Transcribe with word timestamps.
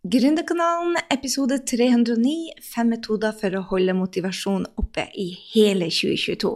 Gründerkanalen, 0.00 0.94
episode 1.12 1.58
309, 1.60 2.54
fem 2.64 2.88
metoder 2.88 3.34
for 3.36 3.52
å 3.52 3.60
holde 3.68 3.92
motivasjon 3.92 4.62
oppe 4.80 5.04
i 5.12 5.26
hele 5.52 5.90
2022. 5.92 6.54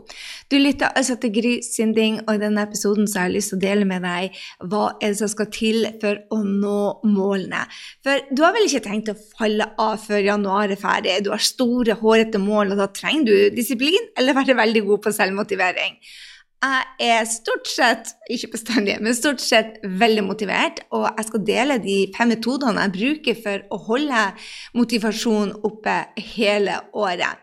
Du 0.48 0.56
lytter 0.56 0.96
altså 0.96 1.18
til 1.20 1.34
Gry 1.34 1.52
Sinding, 1.60 2.22
og 2.24 2.38
i 2.38 2.40
denne 2.40 2.64
episoden 2.64 3.04
har 3.12 3.28
jeg 3.28 3.34
lyst 3.34 3.52
til 3.52 3.60
å 3.60 3.64
dele 3.66 3.84
med 3.90 4.00
deg 4.08 4.40
hva 4.64 4.86
er 4.94 5.12
det 5.12 5.20
som 5.20 5.28
skal 5.28 5.52
til 5.52 5.84
for 6.00 6.24
å 6.32 6.40
nå 6.40 6.80
målene. 7.04 7.66
For 8.00 8.24
du 8.32 8.46
har 8.46 8.56
vel 8.56 8.64
ikke 8.64 8.86
tenkt 8.88 9.12
å 9.12 9.18
falle 9.36 9.68
av 9.76 10.00
før 10.06 10.24
januar 10.24 10.72
er 10.72 10.80
ferdig, 10.80 11.20
du 11.28 11.34
har 11.36 11.44
store, 11.44 12.00
hårete 12.00 12.40
mål, 12.40 12.72
og 12.72 12.80
da 12.80 12.88
trenger 12.96 13.28
du 13.28 13.58
disiplin 13.60 14.08
eller 14.16 14.40
være 14.40 14.56
veldig 14.56 14.88
god 14.88 15.04
på 15.04 15.18
selvmotivering. 15.20 16.00
Jeg 16.64 16.84
er 17.10 17.26
stort 17.28 17.66
sett, 17.68 18.12
ikke 18.32 18.54
bestandig, 18.54 18.94
men 19.04 19.16
stort 19.16 19.42
sett 19.42 19.74
veldig 19.84 20.22
motivert, 20.24 20.78
og 20.96 21.10
jeg 21.10 21.26
skal 21.28 21.42
dele 21.44 21.76
de 21.82 21.96
fem 22.14 22.30
metodene 22.32 22.86
jeg 22.86 22.94
bruker 22.94 23.40
for 23.44 23.64
å 23.74 23.80
holde 23.90 24.20
motivasjonen 24.78 25.58
oppe 25.66 25.96
hele 26.32 26.78
året. 26.96 27.42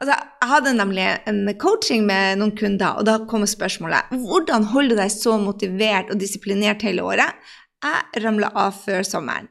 Altså, 0.00 0.14
jeg 0.14 0.50
hadde 0.52 0.74
nemlig 0.78 1.06
en 1.28 1.40
coaching 1.60 2.04
med 2.08 2.38
noen 2.38 2.52
kunder, 2.56 3.00
og 3.00 3.08
da 3.08 3.16
kom 3.30 3.42
spørsmålet 3.48 4.12
hvordan 4.22 4.68
holder 4.70 4.94
du 4.94 5.02
deg 5.02 5.14
så 5.16 5.34
motivert 5.40 6.12
og 6.12 6.20
disiplinert 6.22 6.84
hele 6.86 7.02
året? 7.04 7.40
Jeg 7.82 8.22
ramla 8.22 8.52
av 8.60 8.76
før 8.84 9.02
sommeren. 9.08 9.50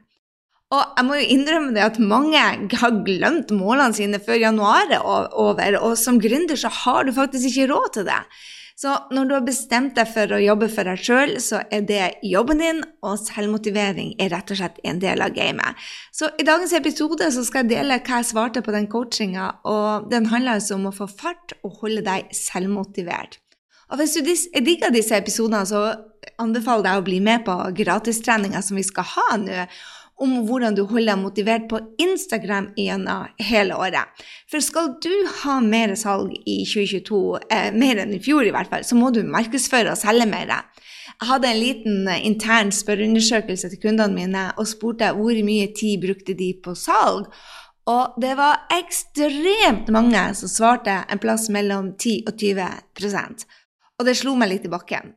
Og 0.70 0.80
jeg 0.96 1.06
må 1.06 1.18
jo 1.18 1.28
innrømme 1.34 1.74
det 1.74 1.82
at 1.82 1.98
mange 1.98 2.40
har 2.78 2.98
glemt 3.04 3.52
målene 3.52 3.94
sine 3.94 4.22
før 4.22 4.38
januar 4.38 4.94
er 4.94 5.02
over, 5.02 5.76
og 5.82 5.98
som 5.98 6.22
gründer 6.22 6.58
så 6.58 6.70
har 6.84 7.04
du 7.04 7.12
faktisk 7.14 7.50
ikke 7.50 7.68
råd 7.74 7.94
til 7.98 8.08
det. 8.08 8.20
Så 8.80 8.94
når 9.12 9.26
du 9.28 9.32
har 9.34 9.42
bestemt 9.44 9.92
deg 9.98 10.08
for 10.08 10.32
å 10.32 10.38
jobbe 10.40 10.70
for 10.72 10.88
deg 10.88 11.02
sjøl, 11.04 11.34
så 11.44 11.58
er 11.68 11.82
det 11.84 12.04
jobben 12.24 12.62
din, 12.62 12.78
og 13.04 13.18
selvmotivering 13.20 14.14
er 14.16 14.30
rett 14.32 14.52
og 14.54 14.56
slett 14.56 14.78
en 14.88 15.02
del 15.02 15.20
av 15.20 15.34
gamet. 15.36 15.76
Så 16.16 16.30
i 16.40 16.46
dagens 16.48 16.72
episode 16.78 17.28
så 17.34 17.44
skal 17.44 17.66
jeg 17.66 17.74
dele 17.74 18.00
hva 18.00 18.22
jeg 18.22 18.30
svarte 18.30 18.64
på 18.64 18.72
den 18.72 18.88
coachinga, 18.88 19.50
og 19.68 20.08
den 20.12 20.30
handler 20.32 20.56
altså 20.56 20.78
om 20.78 20.88
å 20.88 20.96
få 20.96 21.10
fart 21.12 21.52
og 21.60 21.76
holde 21.82 22.06
deg 22.08 22.32
selvmotivert. 22.32 23.36
Og 23.90 24.00
hvis 24.00 24.16
du 24.16 24.62
digger 24.64 24.94
disse 24.94 25.18
episodene, 25.18 25.66
så 25.68 25.90
anbefaler 26.40 26.86
jeg 26.86 26.88
deg 26.88 27.02
å 27.02 27.08
bli 27.10 27.20
med 27.26 27.44
på 27.44 27.56
gratistreninga 27.82 28.62
som 28.64 28.80
vi 28.80 28.86
skal 28.86 29.12
ha 29.12 29.28
nå 29.42 29.64
om 30.20 30.36
hvordan 30.48 30.76
du 30.76 30.82
holder 30.84 31.14
deg 31.14 31.22
motivert 31.22 31.66
på 31.70 31.80
Instagram 32.02 32.70
gjennom 32.78 33.28
hele 33.40 33.76
året. 33.76 34.24
For 34.50 34.62
skal 34.64 34.94
du 35.02 35.12
ha 35.42 35.58
mer 35.64 35.94
salg 35.98 36.34
i 36.44 36.60
2022, 36.68 37.20
eh, 37.50 37.70
mer 37.72 38.02
enn 38.02 38.14
i 38.16 38.22
fjor 38.22 38.46
i 38.46 38.52
hvert 38.54 38.70
fall, 38.72 38.84
så 38.84 38.98
må 38.98 39.10
du 39.14 39.22
markedsføre 39.24 39.94
og 39.94 40.00
selge 40.00 40.28
mer. 40.30 40.52
Jeg 41.20 41.28
hadde 41.28 41.48
en 41.50 41.60
liten 41.60 42.08
eh, 42.08 42.26
intern 42.26 42.72
spørreundersøkelse 42.72 43.72
til 43.72 43.82
kundene 43.82 44.16
mine 44.16 44.44
og 44.56 44.68
spurte 44.68 45.12
hvor 45.16 45.40
mye 45.44 45.70
tid 45.76 46.00
brukte 46.04 46.36
de 46.36 46.52
på 46.64 46.76
salg. 46.78 47.30
Og 47.90 48.20
det 48.22 48.34
var 48.38 48.66
ekstremt 48.76 49.88
mange 49.92 50.22
som 50.38 50.52
svarte 50.52 51.00
en 51.10 51.22
plass 51.22 51.48
mellom 51.50 51.94
10 51.96 52.28
og 52.28 52.36
20% 52.38 53.46
Og 53.98 54.06
det 54.06 54.16
slo 54.20 54.36
meg 54.38 54.52
litt 54.52 54.68
i 54.68 54.72
bakken. 54.72 55.14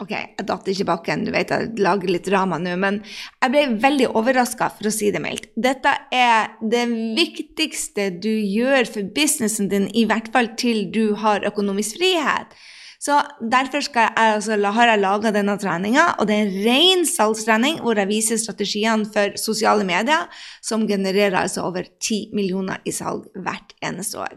Ok, 0.00 0.14
jeg 0.14 0.46
datt 0.48 0.68
ikke 0.72 0.84
i 0.86 0.88
bakken, 0.88 1.26
du 1.26 1.32
vet 1.34 1.50
jeg 1.52 1.74
lager 1.76 2.08
litt 2.08 2.24
drama 2.24 2.56
nå, 2.56 2.72
men 2.80 3.02
jeg 3.04 3.52
ble 3.52 3.66
veldig 3.82 4.06
overraska, 4.16 4.70
for 4.78 4.88
å 4.88 4.92
si 4.94 5.10
det 5.12 5.20
mildt. 5.20 5.50
Dette 5.60 5.92
er 6.16 6.54
det 6.72 6.86
viktigste 7.18 8.08
du 8.16 8.30
gjør 8.32 8.88
for 8.88 9.10
businessen 9.16 9.68
din, 9.68 9.90
i 9.92 10.06
hvert 10.08 10.30
fall 10.32 10.54
til 10.60 10.86
du 10.94 11.12
har 11.20 11.44
økonomisk 11.44 12.00
frihet. 12.00 12.56
Så 13.00 13.16
derfor 13.40 13.80
jeg, 13.84 14.08
altså, 14.16 14.56
har 14.60 14.90
jeg 14.92 15.00
laga 15.00 15.34
denne 15.36 15.58
treninga, 15.60 16.06
og 16.16 16.28
det 16.28 16.36
er 16.36 16.48
en 16.48 16.58
ren 16.64 17.06
salgstrening 17.08 17.78
hvor 17.84 18.00
jeg 18.00 18.08
viser 18.08 18.40
strategiene 18.40 19.08
for 19.12 19.36
sosiale 19.40 19.84
medier, 19.88 20.28
som 20.64 20.88
genererer 20.88 21.42
altså 21.44 21.68
over 21.68 21.84
10 21.88 22.32
millioner 22.36 22.80
i 22.88 22.92
salg 22.92 23.28
hvert 23.36 23.76
eneste 23.84 24.20
år. 24.20 24.36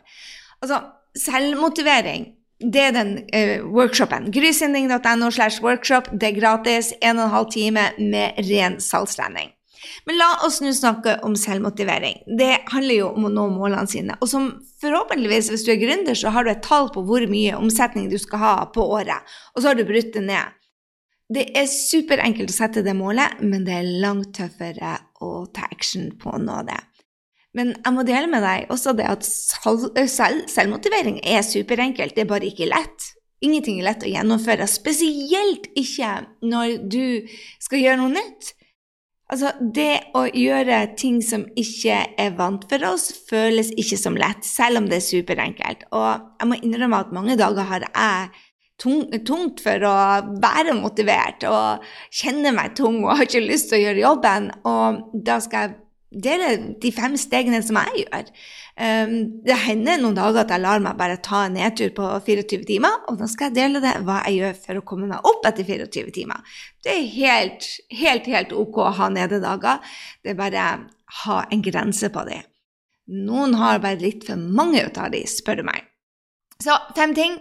Altså, 0.63 0.79
selvmotivering 1.19 2.33
det 2.59 2.79
er 2.79 2.93
den 2.95 3.15
uh, 3.23 3.65
workshopen. 3.73 4.29
Grysynding.no 4.31 5.31
slash 5.31 5.63
workshop. 5.63 6.11
Det 6.13 6.29
er 6.29 6.39
gratis. 6.39 6.93
1 7.01 7.19
12 7.19 7.51
time 7.51 7.89
med 7.97 8.39
ren 8.49 8.79
salgstrening. 8.81 9.51
Men 10.05 10.17
la 10.17 10.29
oss 10.45 10.61
nå 10.63 10.71
snakke 10.73 11.17
om 11.27 11.35
selvmotivering. 11.35 12.21
Det 12.39 12.63
handler 12.71 12.95
jo 12.95 13.09
om 13.17 13.27
å 13.27 13.33
nå 13.33 13.47
målene 13.51 13.89
sine. 13.89 14.15
Og 14.23 14.29
som 14.31 14.49
forhåpentligvis, 14.81 15.51
hvis 15.51 15.65
du 15.67 15.73
er 15.73 15.81
gründer, 15.81 16.15
så 16.15 16.31
har 16.31 16.45
du 16.45 16.53
et 16.53 16.63
tall 16.63 16.89
på 16.93 17.03
hvor 17.07 17.25
mye 17.29 17.57
omsetning 17.59 18.09
du 18.11 18.17
skal 18.21 18.43
ha 18.43 18.53
på 18.73 18.85
året. 18.95 19.35
Og 19.53 19.61
så 19.61 19.71
har 19.71 19.79
du 19.79 19.85
brutt 19.87 20.13
det 20.15 20.23
ned. 20.27 20.59
Det 21.33 21.47
er 21.57 21.69
superenkelt 21.71 22.51
å 22.51 22.55
sette 22.55 22.83
det 22.85 22.95
målet, 22.95 23.39
men 23.41 23.63
det 23.67 23.77
er 23.79 23.93
langt 24.03 24.33
tøffere 24.37 24.97
å 25.23 25.45
ta 25.55 25.67
action 25.71 26.11
på 26.19 26.35
å 26.35 26.41
nå 26.41 26.61
det. 26.67 26.79
Men 27.53 27.75
jeg 27.77 27.93
må 27.93 28.05
dele 28.07 28.29
med 28.31 28.41
deg 28.45 28.71
også 28.73 28.95
det 28.97 29.05
at 29.05 29.27
selv, 29.27 30.45
selvmotivering 30.49 31.19
er 31.21 31.43
superenkelt, 31.45 32.15
det 32.15 32.25
er 32.25 32.31
bare 32.31 32.49
ikke 32.49 32.69
lett. 32.71 33.11
Ingenting 33.43 33.81
er 33.81 33.89
lett 33.91 34.05
å 34.05 34.09
gjennomføre, 34.09 34.65
spesielt 34.71 35.67
ikke 35.77 36.15
når 36.47 36.77
du 36.89 37.29
skal 37.61 37.83
gjøre 37.83 37.99
noe 38.01 38.13
nytt. 38.15 38.53
Altså, 39.33 39.49
det 39.59 40.13
å 40.17 40.25
gjøre 40.27 40.79
ting 40.99 41.21
som 41.25 41.45
ikke 41.57 41.95
er 42.21 42.33
vant 42.37 42.65
for 42.69 42.85
oss, 42.85 43.07
føles 43.29 43.71
ikke 43.79 43.97
som 43.97 44.17
lett, 44.19 44.45
selv 44.45 44.81
om 44.81 44.89
det 44.89 44.99
er 44.99 45.05
superenkelt. 45.05 45.87
Og 45.95 46.09
jeg 46.41 46.49
må 46.49 46.59
innrømme 46.59 46.99
at 47.05 47.13
mange 47.15 47.37
dager 47.39 47.69
har 47.69 47.87
jeg 47.87 48.33
tungt 48.83 49.61
for 49.63 49.85
å 49.87 49.95
være 50.43 50.75
motivert 50.75 51.45
og 51.47 51.85
kjenne 52.13 52.51
meg 52.55 52.73
tung 52.77 52.99
og 53.03 53.15
har 53.15 53.27
ikke 53.27 53.45
lyst 53.45 53.71
til 53.71 53.79
å 53.79 53.83
gjøre 53.85 54.03
jobben. 54.03 54.49
Og 54.69 55.23
da 55.25 55.39
skal 55.43 55.67
jeg 55.67 55.75
dele 56.13 56.75
de 56.81 56.91
fem 56.93 57.15
stegene 57.19 57.61
som 57.65 57.79
jeg 57.81 58.03
gjør. 58.03 58.29
Um, 58.73 59.15
det 59.45 59.57
hender 59.67 59.99
noen 60.01 60.17
dager 60.17 60.41
at 60.43 60.53
jeg 60.53 60.63
lar 60.63 60.81
meg 60.81 60.97
bare 60.97 61.19
ta 61.21 61.43
en 61.45 61.57
nedtur 61.57 61.91
på 61.93 62.07
24 62.25 62.65
timer, 62.69 63.03
og 63.09 63.19
da 63.19 63.27
skal 63.29 63.51
jeg 63.51 63.57
dele 63.59 63.81
det 63.83 63.93
hva 64.05 64.21
jeg 64.25 64.39
gjør 64.39 64.57
for 64.65 64.79
å 64.79 64.85
komme 64.89 65.09
meg 65.11 65.29
opp 65.29 65.45
etter 65.49 65.67
24 65.67 66.15
timer. 66.15 66.57
Det 66.83 66.95
er 66.95 67.05
helt, 67.13 67.69
helt, 67.93 68.29
helt 68.33 68.57
ok 68.63 68.81
å 68.81 68.89
ha 68.97 69.11
nededager. 69.13 69.95
Det 70.23 70.33
er 70.33 70.41
bare 70.41 70.67
ha 71.23 71.39
en 71.51 71.63
grense 71.65 72.09
på 72.13 72.25
det. 72.29 72.41
Noen 73.13 73.57
har 73.59 73.83
bare 73.83 74.01
litt 74.01 74.25
for 74.27 74.39
mange 74.39 74.85
av 74.87 75.11
de, 75.13 75.25
spør 75.27 75.61
du 75.61 75.67
meg. 75.67 75.89
Så 76.63 76.75
fem 76.95 77.13
ting. 77.15 77.37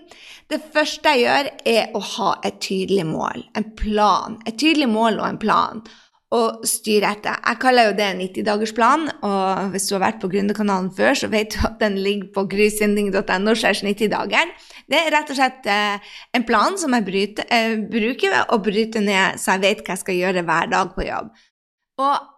Det 0.51 0.59
første 0.75 1.13
jeg 1.15 1.27
gjør, 1.27 1.51
er 1.69 1.93
å 1.95 2.01
ha 2.17 2.31
et 2.45 2.59
tydelig 2.65 3.05
mål, 3.07 3.45
en 3.57 3.69
plan. 3.79 4.41
Et 4.49 4.57
tydelig 4.59 4.89
mål 4.91 5.21
og 5.21 5.29
en 5.29 5.41
plan 5.41 5.85
og 6.33 6.65
styre 6.69 7.13
etter. 7.13 7.37
Jeg 7.45 7.61
kaller 7.61 7.91
jo 7.91 7.95
det 7.99 8.09
90-dagersplan, 8.17 9.07
og 9.29 9.73
hvis 9.75 9.89
du 9.89 9.97
har 9.99 10.05
vært 10.07 10.21
på 10.23 10.31
Gründerkanalen 10.33 10.89
før, 10.97 11.13
så 11.19 11.29
vet 11.33 11.53
du 11.53 11.61
at 11.69 11.79
den 11.83 11.99
ligger 12.01 12.31
på 12.33 12.47
grysynding.no 12.55 13.55
90-dager. 13.59 14.53
Det 14.89 14.99
er 14.99 15.13
rett 15.13 15.33
og 15.33 15.39
slett 15.39 15.69
eh, 15.69 16.13
en 16.37 16.47
plan 16.49 16.79
som 16.81 16.97
jeg 16.97 17.29
eh, 17.45 17.77
bruker 17.85 18.33
ved 18.33 18.53
å 18.53 18.61
bryte 18.65 19.05
ned, 19.05 19.41
så 19.41 19.57
jeg 19.57 19.65
vet 19.67 19.85
hva 19.85 19.97
jeg 19.97 20.05
skal 20.07 20.21
gjøre 20.23 20.47
hver 20.49 20.73
dag 20.73 20.97
på 20.97 21.07
jobb. 21.07 21.31
Og 22.01 22.29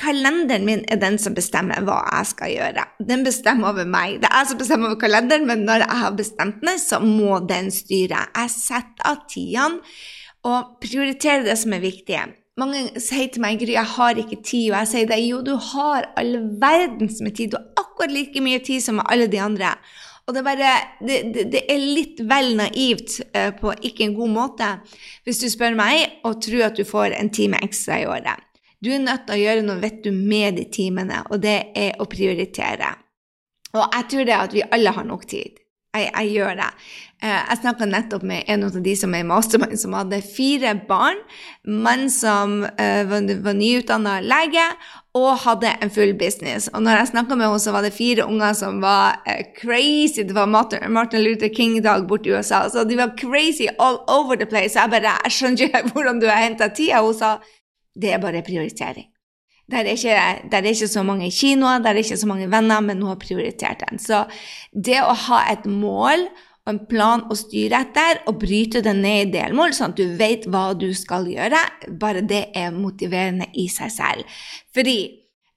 kalenderen 0.00 0.64
min 0.64 0.84
er 0.88 1.00
den 1.02 1.18
som 1.20 1.36
bestemmer 1.36 1.84
hva 1.84 2.00
jeg 2.08 2.32
skal 2.32 2.52
gjøre. 2.54 2.88
Den 3.04 3.24
bestemmer 3.26 3.74
over 3.74 3.84
meg. 3.84 4.22
Det 4.22 4.30
er 4.30 4.40
jeg 4.40 4.52
som 4.54 4.62
bestemmer 4.64 4.92
over 4.92 5.02
kalenderen, 5.04 5.44
men 5.48 5.66
når 5.68 5.84
jeg 5.84 6.02
har 6.06 6.16
bestemt 6.16 6.64
den, 6.64 6.80
så 6.80 7.00
må 7.04 7.42
den 7.44 7.68
styre. 7.74 8.26
Jeg 8.32 8.54
setter 8.56 9.12
av 9.12 9.26
tidene 9.28 9.82
og 10.48 10.78
prioriterer 10.82 11.44
det 11.46 11.60
som 11.60 11.76
er 11.76 11.84
viktig. 11.84 12.22
Mange 12.60 13.00
sier 13.00 13.30
til 13.32 13.40
meg 13.40 13.62
Gry, 13.62 13.72
jeg 13.72 13.88
har 13.94 14.18
ikke 14.20 14.42
tid, 14.44 14.66
og 14.72 14.82
jeg 14.82 14.88
sier 14.90 15.06
det, 15.08 15.18
jo, 15.24 15.40
du 15.40 15.54
har 15.72 16.10
all 16.20 16.34
verdens 16.60 17.22
med 17.24 17.36
tid. 17.38 17.54
Du 17.54 17.56
har 17.56 17.80
akkurat 17.80 18.12
like 18.12 18.42
mye 18.44 18.60
tid 18.64 18.84
som 18.84 19.00
alle 19.06 19.28
de 19.32 19.40
andre. 19.40 19.72
Og 20.26 20.36
det 20.36 20.42
er, 20.42 20.46
bare, 20.46 20.72
det, 21.00 21.16
det, 21.34 21.46
det 21.54 21.62
er 21.72 21.80
litt 21.80 22.20
vel 22.28 22.52
naivt 22.60 23.16
uh, 23.32 23.50
på 23.56 23.72
ikke 23.88 24.04
en 24.06 24.16
god 24.18 24.34
måte, 24.36 24.68
hvis 25.24 25.40
du 25.40 25.48
spør 25.50 25.74
meg, 25.78 26.20
og 26.28 26.42
tror 26.44 26.68
at 26.68 26.76
du 26.78 26.84
får 26.86 27.16
en 27.16 27.32
time 27.34 27.58
ekstra 27.64 28.02
i 28.02 28.06
året. 28.06 28.44
Du 28.82 28.90
er 28.92 29.02
nødt 29.02 29.24
til 29.26 29.38
å 29.38 29.40
gjøre 29.40 29.64
noe 29.64 29.80
vet 29.82 30.02
du, 30.04 30.12
med 30.12 30.60
de 30.60 30.68
timene, 30.74 31.22
og 31.30 31.42
det 31.42 31.56
er 31.78 31.98
å 32.02 32.06
prioritere. 32.10 32.92
Og 33.72 33.82
jeg 33.82 34.08
tror 34.12 34.28
det 34.28 34.36
at 34.36 34.54
vi 34.54 34.68
alle 34.68 34.92
har 34.94 35.08
nok 35.08 35.26
tid. 35.30 35.56
Jeg, 35.92 36.08
jeg 36.08 36.30
gjør 36.32 36.54
det. 36.56 36.68
Eh, 37.22 37.28
jeg 37.50 37.58
snakka 37.60 37.86
nettopp 37.86 38.22
med 38.24 38.48
en 38.50 38.64
av 38.64 38.76
de 38.82 38.94
som 38.96 39.12
er 39.14 39.26
mastermann, 39.28 39.76
som 39.76 39.92
hadde 39.92 40.22
fire 40.24 40.72
barn. 40.88 41.20
Mann 41.68 42.08
som 42.10 42.62
uh, 42.64 43.02
var, 43.10 43.28
var 43.44 43.58
nyutdanna 43.58 44.16
lege 44.24 44.64
og 45.14 45.44
hadde 45.44 45.74
en 45.84 45.92
full 45.92 46.14
business. 46.16 46.70
Og 46.72 46.82
når 46.82 47.02
jeg 47.02 47.12
snakka 47.12 47.36
med 47.36 47.46
henne, 47.46 47.60
så 47.60 47.76
var 47.76 47.84
det 47.84 47.92
fire 47.92 48.24
unger 48.24 48.56
som 48.56 48.80
var 48.80 49.20
uh, 49.28 49.44
crazy. 49.60 50.24
Det 50.24 50.34
var 50.34 50.48
Martin 50.48 51.22
Luther 51.22 51.52
King-dag 51.52 52.08
borte 52.08 52.32
i 52.32 52.34
USA. 52.34 52.64
Så 52.72 52.86
de 52.88 52.96
var 52.98 53.12
crazy 53.20 53.68
all 53.76 54.00
over 54.08 54.40
the 54.40 54.48
place. 54.48 54.74
Jeg 54.80 54.90
bare 54.90 55.18
Jeg 55.26 55.36
skjønner 55.36 55.68
ikke 55.68 55.84
hvordan 55.92 56.24
du 56.24 56.30
har 56.32 56.40
henta 56.40 56.72
tida. 56.72 57.04
Hun 57.04 57.14
sa 57.20 57.36
det 57.92 58.16
er 58.16 58.24
bare 58.24 58.40
prioritering. 58.42 59.11
Der 59.72 59.86
er, 59.86 59.96
ikke, 59.96 60.48
der 60.52 60.60
er 60.60 60.68
ikke 60.68 60.88
så 60.92 61.02
mange 61.06 61.30
kinoer, 61.32 61.80
der 61.80 61.94
er 61.94 62.02
ikke 62.02 62.20
så 62.20 62.28
mange 62.28 62.50
venner, 62.52 62.80
men 62.84 63.00
hun 63.00 63.14
har 63.14 63.20
prioritert 63.20 63.80
den. 63.86 64.00
Så 64.02 64.26
det 64.72 64.98
å 65.00 65.14
ha 65.26 65.46
et 65.48 65.64
mål 65.64 66.26
og 66.62 66.70
en 66.70 66.82
plan 66.86 67.24
å 67.26 67.34
styre 67.34 67.80
etter, 67.82 68.20
og 68.30 68.38
bryte 68.44 68.82
det 68.84 68.92
ned 68.94 69.24
i 69.24 69.32
delmål, 69.34 69.72
sånn 69.74 69.94
at 69.94 69.98
du 69.98 70.14
vet 70.18 70.46
hva 70.46 70.68
du 70.78 70.92
skal 70.94 71.26
gjøre, 71.30 71.58
bare 71.98 72.22
det 72.22 72.44
er 72.58 72.76
motiverende 72.76 73.48
i 73.58 73.66
seg 73.72 73.90
selv. 73.90 74.38
Fordi 74.76 74.96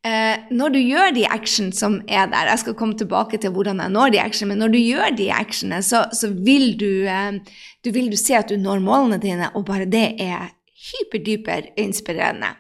eh, 0.08 0.48
når 0.50 0.74
du 0.74 0.80
gjør 0.82 1.14
de 1.14 1.28
action 1.30 1.70
som 1.76 2.00
er 2.08 2.32
der 2.32 2.50
Jeg 2.56 2.64
skal 2.64 2.78
komme 2.80 2.98
tilbake 2.98 3.38
til 3.38 3.54
hvordan 3.54 3.84
jeg 3.84 3.94
når 3.94 4.16
de 4.16 4.24
action, 4.24 4.50
men 4.50 4.64
når 4.64 4.74
du 4.74 4.80
gjør 4.82 5.16
de 5.20 5.30
actionene, 5.30 5.84
så, 5.86 6.08
så 6.10 6.32
vil, 6.34 6.72
du, 6.80 7.06
eh, 7.06 7.38
du, 7.86 7.92
vil 7.94 8.10
du 8.10 8.18
se 8.18 8.40
at 8.40 8.50
du 8.50 8.58
når 8.58 8.82
målene 8.82 9.22
dine, 9.22 9.54
og 9.54 9.68
bare 9.70 9.86
det 9.86 10.08
er 10.18 10.56
hyperdyper 10.90 11.70
inspirerende. 11.78 12.56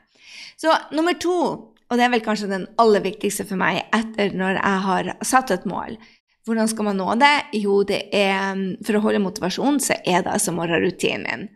Så 0.61 0.73
nummer 0.95 1.17
to, 1.19 1.39
og 1.85 1.97
det 1.99 2.05
er 2.05 2.13
vel 2.13 2.23
kanskje 2.25 2.51
den 2.51 2.67
aller 2.81 3.03
viktigste 3.03 3.45
for 3.47 3.59
meg 3.59 3.83
etter 3.95 4.35
når 4.35 4.59
jeg 4.59 4.85
har 4.85 5.11
satt 5.25 5.51
et 5.53 5.67
mål 5.69 5.97
Hvordan 6.45 6.69
skal 6.69 6.85
man 6.85 6.99
nå 7.01 7.07
det? 7.17 7.33
Jo, 7.57 7.79
det 7.89 8.03
er 8.13 8.59
for 8.85 8.99
å 8.99 9.01
holde 9.01 9.23
motivasjonen, 9.23 9.79
så 9.81 9.95
er 10.05 10.21
det 10.21 10.29
altså 10.29 10.53
morgenrutinen 10.53 11.23
min. 11.25 11.47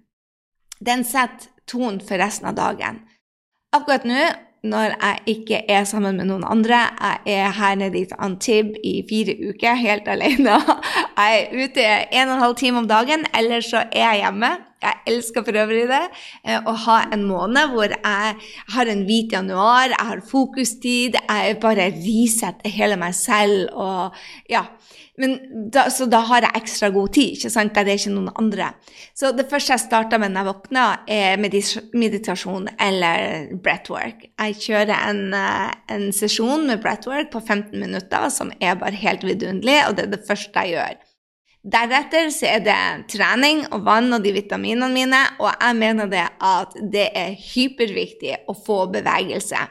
Den 0.82 1.04
setter 1.06 1.52
tonen 1.70 2.00
for 2.02 2.18
resten 2.18 2.50
av 2.50 2.56
dagen. 2.58 3.04
Akkurat 3.76 4.08
nå 4.10 4.24
når 4.64 4.96
jeg 4.96 5.36
ikke 5.36 5.60
er 5.72 5.86
sammen 5.88 6.18
med 6.20 6.28
noen 6.30 6.44
andre. 6.48 6.82
Jeg 7.00 7.36
er 7.40 7.54
her 7.56 7.76
nede 7.80 8.02
i 8.02 8.08
Antib 8.20 8.74
i 8.84 9.00
fire 9.10 9.36
uker 9.50 9.78
helt 9.80 10.10
alene. 10.12 10.58
Jeg 11.20 11.40
er 11.40 11.52
ute 11.52 11.86
en 12.16 12.30
og 12.30 12.36
en 12.38 12.44
halv 12.46 12.56
time 12.56 12.80
om 12.80 12.88
dagen, 12.88 13.26
ellers 13.36 13.68
så 13.68 13.82
er 13.92 14.06
jeg 14.06 14.22
hjemme. 14.22 14.50
Jeg 14.80 15.02
elsker 15.12 15.44
for 15.44 15.58
øvrig 15.60 15.82
det. 15.90 16.06
Eh, 16.48 16.62
å 16.64 16.74
ha 16.86 17.02
en 17.12 17.26
måned 17.28 17.74
hvor 17.74 17.92
jeg 17.92 18.38
har 18.76 18.92
en 18.94 19.02
hvit 19.04 19.36
januar, 19.36 19.92
jeg 19.92 20.08
har 20.12 20.22
fokustid, 20.24 21.20
jeg 21.20 21.58
bare 21.60 21.90
risetter 21.98 22.72
hele 22.72 22.96
meg 23.02 23.18
selv 23.20 23.68
og 23.76 24.16
ja. 24.48 24.64
Da, 25.20 25.90
så 25.92 26.06
da 26.08 26.22
har 26.30 26.46
jeg 26.46 26.62
ekstra 26.62 26.90
god 26.96 27.12
tid, 27.18 27.34
ikke 27.36 27.50
sant? 27.52 27.76
det 27.76 27.92
er 27.92 28.00
ikke 28.00 28.14
noen 28.14 28.30
andre. 28.40 28.70
Så 29.18 29.34
det 29.36 29.50
første 29.52 29.74
jeg 29.74 29.84
starter 29.84 30.22
med 30.22 30.32
når 30.32 30.46
jeg 30.46 30.50
våkner, 30.50 31.02
er 31.12 31.42
meditasjon 32.00 32.70
eller 32.80 33.50
breathwork. 33.60 34.24
Jeg 34.40 34.56
kjører 34.64 34.96
en, 34.96 35.22
eh, 35.36 35.74
en 35.92 36.08
sesjon 36.16 36.64
med 36.70 36.80
breathwork 36.84 37.34
på 37.34 37.42
15 37.44 37.76
minutter 37.76 38.30
som 38.32 38.54
er 38.62 38.80
bare 38.80 38.96
helt 38.96 39.26
vidunderlig, 39.28 39.82
og 39.90 39.98
det 39.98 40.08
er 40.08 40.14
det 40.16 40.28
første 40.30 40.64
jeg 40.64 40.78
gjør. 40.78 41.00
Deretter 41.60 42.30
så 42.32 42.48
er 42.54 42.62
det 42.64 42.80
trening 43.12 43.66
og 43.76 43.84
vann 43.84 44.14
og 44.16 44.24
de 44.24 44.32
vitaminene 44.32 44.88
mine, 44.94 45.20
og 45.44 45.52
jeg 45.52 45.76
mener 45.76 46.08
det 46.08 46.24
at 46.40 46.80
det 46.80 47.10
er 47.12 47.36
hyperviktig 47.36 48.38
å 48.48 48.56
få 48.56 48.86
bevegelse. 48.94 49.68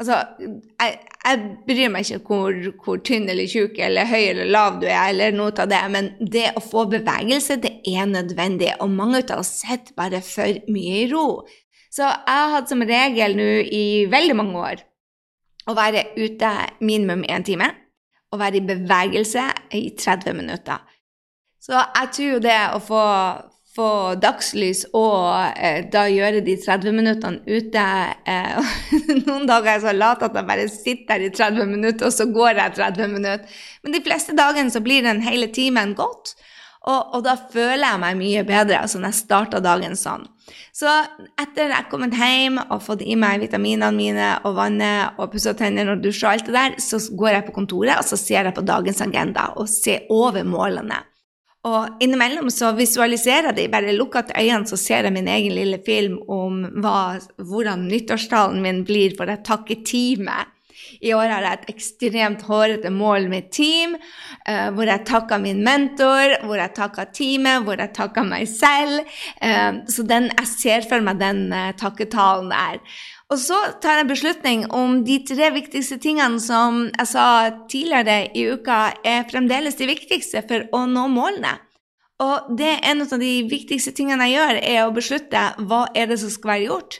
Altså, 0.00 0.16
jeg, 0.40 0.94
jeg 1.24 1.40
bryr 1.66 1.90
meg 1.92 2.08
ikke 2.08 2.22
hvor, 2.26 2.56
hvor 2.84 3.02
tynn 3.06 3.28
eller 3.30 3.50
tjukk 3.50 3.76
eller 3.84 4.08
høy 4.08 4.22
eller 4.30 4.48
lav 4.50 4.78
du 4.80 4.86
er, 4.88 5.10
eller 5.12 5.34
noe 5.36 5.52
av 5.52 5.68
det, 5.70 5.82
men 5.92 6.08
det 6.20 6.48
å 6.56 6.62
få 6.64 6.86
bevegelse, 6.90 7.58
det 7.62 7.74
er 7.88 8.08
nødvendig, 8.10 8.72
og 8.80 8.90
mange 8.90 9.20
av 9.26 9.42
oss 9.42 9.52
sitter 9.60 9.94
bare 9.98 10.22
for 10.24 10.62
mye 10.72 11.02
i 11.04 11.10
ro. 11.12 11.26
Så 11.92 12.06
jeg 12.08 12.40
har 12.40 12.54
hatt 12.56 12.72
som 12.72 12.82
regel 12.88 13.36
nå 13.36 13.50
i 13.68 13.84
veldig 14.10 14.38
mange 14.38 14.64
år 14.64 14.82
å 15.68 15.76
være 15.78 16.08
ute 16.16 16.50
minimum 16.82 17.22
én 17.28 17.44
time, 17.46 17.68
og 18.32 18.40
være 18.40 18.62
i 18.62 18.66
bevegelse 18.66 19.44
i 19.76 19.90
30 19.98 20.38
minutter. 20.38 20.80
Så 21.62 21.76
jeg 21.76 22.08
tror 22.16 22.30
jo 22.30 22.42
det 22.42 22.58
å 22.74 22.80
få, 22.82 23.02
få 23.72 24.14
dagslys 24.20 24.84
og 24.92 25.56
eh, 25.56 25.80
da 25.92 26.04
gjøre 26.12 26.42
de 26.44 26.58
30 26.60 26.92
minuttene 26.92 27.40
ute 27.48 27.84
eh, 28.28 28.72
Noen 29.26 29.46
dager 29.48 29.70
er 29.70 29.78
jeg 29.78 29.84
så 29.86 29.94
lat 29.96 30.24
at 30.26 30.36
jeg 30.36 30.48
bare 30.48 30.68
sitter 30.68 31.14
her 31.14 31.24
i 31.24 31.32
30 31.32 31.70
minutter, 31.70 32.08
og 32.08 32.12
så 32.12 32.26
går 32.28 32.58
jeg 32.58 32.74
30 32.76 33.12
minutter. 33.14 33.60
Men 33.82 33.94
de 33.96 34.02
fleste 34.04 34.36
dagene 34.36 34.72
så 34.72 34.82
blir 34.84 35.04
den 35.06 35.22
hele 35.24 35.48
timen 35.52 35.94
gått. 35.96 36.34
Og, 36.82 37.14
og, 37.14 37.20
da 37.22 37.36
føler 37.38 37.84
jeg 37.84 38.00
meg 38.02 38.16
mye 38.18 38.42
bedre 38.42 38.80
altså 38.82 38.98
når 38.98 39.12
jeg 39.12 39.20
starter 39.20 39.62
dagen 39.62 39.94
sånn. 39.94 40.24
Så 40.74 40.90
etter 41.38 41.68
jeg 41.68 41.76
har 41.76 41.86
kommet 41.92 42.16
hjem 42.18 42.58
og 42.64 42.82
fått 42.82 43.04
i 43.06 43.14
meg 43.14 43.38
vitaminene 43.44 43.92
mine 43.94 44.32
og 44.42 44.56
vannet 44.58 45.20
og 45.22 45.30
pussa 45.30 45.54
tennene 45.54 45.94
og 45.94 46.02
dusja 46.02 46.26
og 46.26 46.34
alt 46.34 46.50
det 46.50 46.56
der, 46.56 46.76
så 46.82 46.98
går 47.14 47.36
jeg 47.36 47.46
på 47.46 47.56
kontoret 47.60 47.94
og 48.00 48.08
så 48.08 48.18
ser 48.18 48.50
jeg 48.50 48.56
på 48.56 48.66
dagens 48.66 49.00
agenda 49.06 49.52
og 49.54 49.70
ser 49.70 50.10
over 50.10 50.42
målene. 50.42 50.98
Og 51.62 52.02
innimellom 52.02 52.48
så 52.50 52.72
visualiserer 52.74 53.52
jeg 53.52 53.58
det. 53.60 53.68
Bare 53.70 53.94
lukker 53.94 54.26
til 54.26 54.48
øynene, 54.48 54.66
så 54.66 54.78
ser 54.80 55.06
jeg 55.06 55.14
min 55.14 55.30
egen 55.30 55.54
lille 55.54 55.78
film 55.86 56.18
om 56.26 56.64
hva, 56.82 57.20
hvordan 57.38 57.86
nyttårstalen 57.86 58.58
min 58.64 58.82
blir 58.86 59.14
for 59.18 59.30
jeg 59.30 59.44
takker 59.46 59.84
teamet. 59.86 60.50
I 61.02 61.12
år 61.14 61.30
har 61.30 61.46
jeg 61.46 61.58
et 61.58 61.70
ekstremt 61.72 62.42
hårete 62.46 62.90
mål 62.92 63.28
med 63.30 63.48
team, 63.54 63.94
uh, 63.94 64.68
hvor 64.74 64.90
jeg 64.90 65.06
takker 65.08 65.40
min 65.42 65.62
mentor, 65.64 66.36
hvor 66.46 66.58
jeg 66.58 66.74
takker 66.76 67.10
teamet, 67.14 67.62
hvor 67.66 67.80
jeg 67.80 67.94
takker 67.96 68.26
meg 68.26 68.50
selv. 68.50 69.06
Uh, 69.38 69.82
så 69.90 70.04
den, 70.06 70.30
jeg 70.34 70.50
ser 70.50 70.86
for 70.90 71.04
meg 71.04 71.22
den 71.22 71.46
uh, 71.54 71.70
takketalen 71.78 72.50
der. 72.52 72.82
Og 73.32 73.38
så 73.40 73.56
tar 73.80 73.96
jeg 73.96 74.04
en 74.04 74.10
beslutning 74.10 74.64
om 74.76 74.98
de 75.06 75.16
tre 75.24 75.48
viktigste 75.54 75.96
tingene 76.02 76.40
som 76.42 76.82
jeg 76.90 77.08
sa 77.08 77.26
tidligere 77.70 78.26
i 78.36 78.44
uka, 78.52 78.80
er 79.08 79.24
fremdeles 79.30 79.78
de 79.78 79.88
viktigste 79.88 80.42
for 80.50 80.66
å 80.76 80.82
nå 80.90 81.06
målene. 81.14 81.54
Og 82.22 82.52
det 82.58 82.68
er 82.74 82.84
en 82.90 83.02
av 83.06 83.14
de 83.22 83.32
viktigste 83.48 83.94
tingene 83.96 84.28
jeg 84.28 84.36
gjør, 84.36 84.60
er 84.60 84.82
å 84.84 84.92
beslutte 84.94 85.46
hva 85.64 85.86
er 85.96 86.12
det 86.12 86.20
som 86.20 86.30
skal 86.30 86.52
være 86.52 86.68
gjort. 86.68 86.98